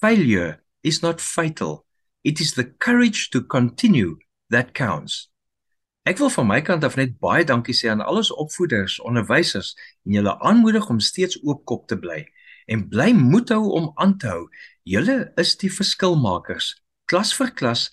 Failure 0.00 0.60
is 0.82 1.00
not 1.00 1.20
fatal. 1.20 1.86
It 2.22 2.40
is 2.40 2.52
the 2.52 2.76
courage 2.78 3.30
to 3.30 3.40
continue 3.40 4.16
that 4.50 4.72
counts." 4.72 5.30
Ek 6.06 6.18
wil 6.18 6.30
van 6.30 6.46
my 6.46 6.60
kant 6.62 6.84
af 6.84 6.94
net 6.96 7.18
baie 7.18 7.44
dankie 7.44 7.74
sê 7.74 7.88
aan 7.90 8.00
al 8.00 8.16
ons 8.16 8.30
opvoeders, 8.30 9.00
onderwysers 9.00 9.74
en 10.04 10.12
julle 10.12 10.38
aanmoedig 10.38 10.88
om 10.88 11.00
steeds 11.00 11.40
oopkop 11.42 11.88
te 11.88 11.98
bly 11.98 12.20
en 12.66 12.88
bly 12.88 13.12
moed 13.12 13.50
hou 13.54 13.72
om 13.78 13.90
aan 13.94 14.18
te 14.18 14.28
hou. 14.30 14.44
Julle 14.86 15.32
is 15.36 15.56
die 15.58 15.70
verskilmakers, 15.70 16.74
klas 17.10 17.32
vir 17.34 17.50
klas, 17.58 17.88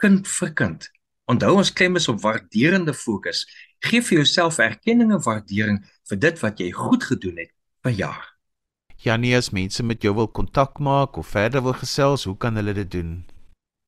kind 0.00 0.28
vir 0.38 0.54
kind. 0.56 0.88
Onthou 1.28 1.58
ons 1.60 1.72
klem 1.76 2.00
is 2.00 2.08
op 2.08 2.22
waarderende 2.22 2.94
fokus. 2.96 3.44
Geef 3.78 4.08
vir 4.08 4.22
jouself 4.22 4.58
erkenning 4.58 5.12
en 5.14 5.22
waardering 5.22 5.78
vir 6.10 6.18
dit 6.18 6.40
wat 6.42 6.58
jy 6.58 6.72
goed 6.74 7.04
gedoen 7.04 7.36
het 7.44 7.52
vir 7.86 7.92
jaar. 7.92 8.38
Janie, 8.98 9.36
as 9.36 9.50
mense 9.54 9.82
met 9.86 10.02
jou 10.02 10.14
wil 10.14 10.28
kontak 10.28 10.78
maak 10.82 11.16
of 11.16 11.26
verder 11.30 11.62
wil 11.62 11.72
gesels, 11.78 12.24
hoe 12.26 12.36
kan 12.36 12.56
hulle 12.58 12.74
dit 12.74 12.90
doen? 12.90 13.24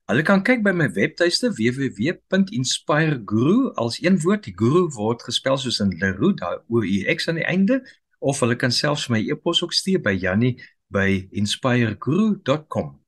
Hulle 0.07 0.23
kan 0.27 0.43
kyk 0.43 0.63
by 0.63 0.71
my 0.75 0.91
webtuiste 0.95 1.51
www.inspireguru 1.55 3.73
als 3.75 4.03
een 4.03 4.19
woord 4.23 4.43
die 4.47 4.53
guru 4.55 4.89
word 4.95 5.23
gespel 5.27 5.57
soos 5.59 5.79
in 5.83 5.97
Leroux 5.99 6.35
daar 6.39 6.63
o 6.67 6.81
u 6.83 7.03
x 7.11 7.27
aan 7.27 7.35
die 7.39 7.47
einde 7.47 7.83
of 8.19 8.39
hulle 8.39 8.55
kan 8.55 8.71
selfs 8.71 9.09
my 9.11 9.19
e-pos 9.27 9.63
ook 9.63 9.73
stuur 9.75 10.01
by 10.03 10.15
Jannie 10.15 10.59
by 10.91 11.27
inspireguru.com 11.31 13.00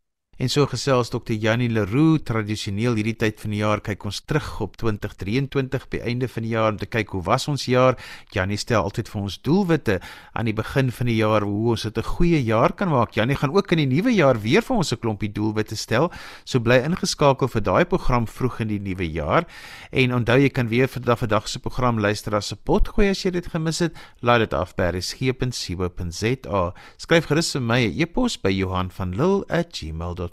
En 0.43 0.49
so 0.49 0.65
gesels 0.67 1.07
Dr. 1.07 1.37
Janie 1.39 1.69
Leroux 1.71 2.19
tradisioneel 2.27 2.97
hierdie 2.99 3.15
tyd 3.15 3.37
van 3.39 3.53
die 3.53 3.61
jaar 3.61 3.79
kyk 3.79 4.01
ons 4.09 4.17
terug 4.27 4.47
op 4.65 4.73
2023 4.81 5.85
by 5.93 6.01
einde 6.03 6.27
van 6.27 6.43
die 6.43 6.49
jaar 6.51 6.73
om 6.73 6.79
te 6.81 6.89
kyk 6.91 7.13
hoe 7.15 7.21
was 7.23 7.45
ons 7.47 7.63
jaar. 7.71 7.95
Janie 8.35 8.57
stel 8.59 8.83
altyd 8.83 9.07
vir 9.07 9.21
ons 9.21 9.37
doelwitte 9.47 9.95
aan 10.35 10.49
die 10.49 10.55
begin 10.57 10.89
van 10.91 11.07
die 11.07 11.15
jaar 11.15 11.45
hoe 11.47 11.69
ons 11.77 11.85
dit 11.87 11.97
'n 11.97 12.03
goeie 12.03 12.41
jaar 12.43 12.73
kan 12.73 12.89
maak. 12.91 13.15
Janie 13.15 13.37
gaan 13.39 13.55
ook 13.55 13.71
in 13.71 13.87
die 13.87 13.95
nuwe 13.95 14.11
jaar 14.11 14.35
weer 14.35 14.61
vir 14.61 14.75
ons 14.75 14.91
'n 14.91 14.99
klompie 14.99 15.31
doelwitte 15.31 15.77
stel. 15.77 16.11
So 16.43 16.59
bly 16.59 16.83
ingeskakel 16.83 17.47
vir 17.47 17.61
daai 17.61 17.85
program 17.85 18.27
vroeg 18.27 18.59
in 18.59 18.67
die 18.67 18.79
nuwe 18.79 19.11
jaar. 19.11 19.47
En 19.93 20.13
onthou 20.13 20.37
jy 20.41 20.49
kan 20.49 20.67
weer 20.67 20.89
vir 20.89 21.01
dag 21.01 21.19
vir 21.19 21.27
dag 21.27 21.47
se 21.47 21.59
program 21.59 21.99
luister 21.99 22.35
as 22.35 22.51
'n 22.51 22.57
potgooi 22.65 23.09
as 23.09 23.23
jy 23.23 23.31
dit 23.31 23.47
gemis 23.47 23.79
het. 23.79 23.95
Laai 24.21 24.39
dit 24.39 24.53
af 24.53 24.75
by 24.75 24.91
resgep.co.za. 24.91 26.73
Skryf 26.97 27.25
gerus 27.27 27.51
vir 27.53 27.61
my 27.61 27.87
'n 27.87 28.01
e-pos 28.01 28.37
by 28.37 28.49
Johan 28.49 28.91
van 28.91 29.15
Lille@gmail.com. 29.15 30.32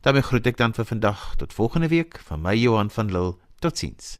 daarmee 0.00 0.22
groet 0.22 0.46
ek 0.46 0.56
dan 0.56 0.74
vir 0.74 0.84
vandag 0.84 1.34
tot 1.36 1.52
volgende 1.52 1.88
week 1.88 2.20
van 2.28 2.42
my 2.42 2.54
Johan 2.56 2.90
van 2.90 3.12
Lille. 3.12 3.36
Totsiens. 3.58 4.18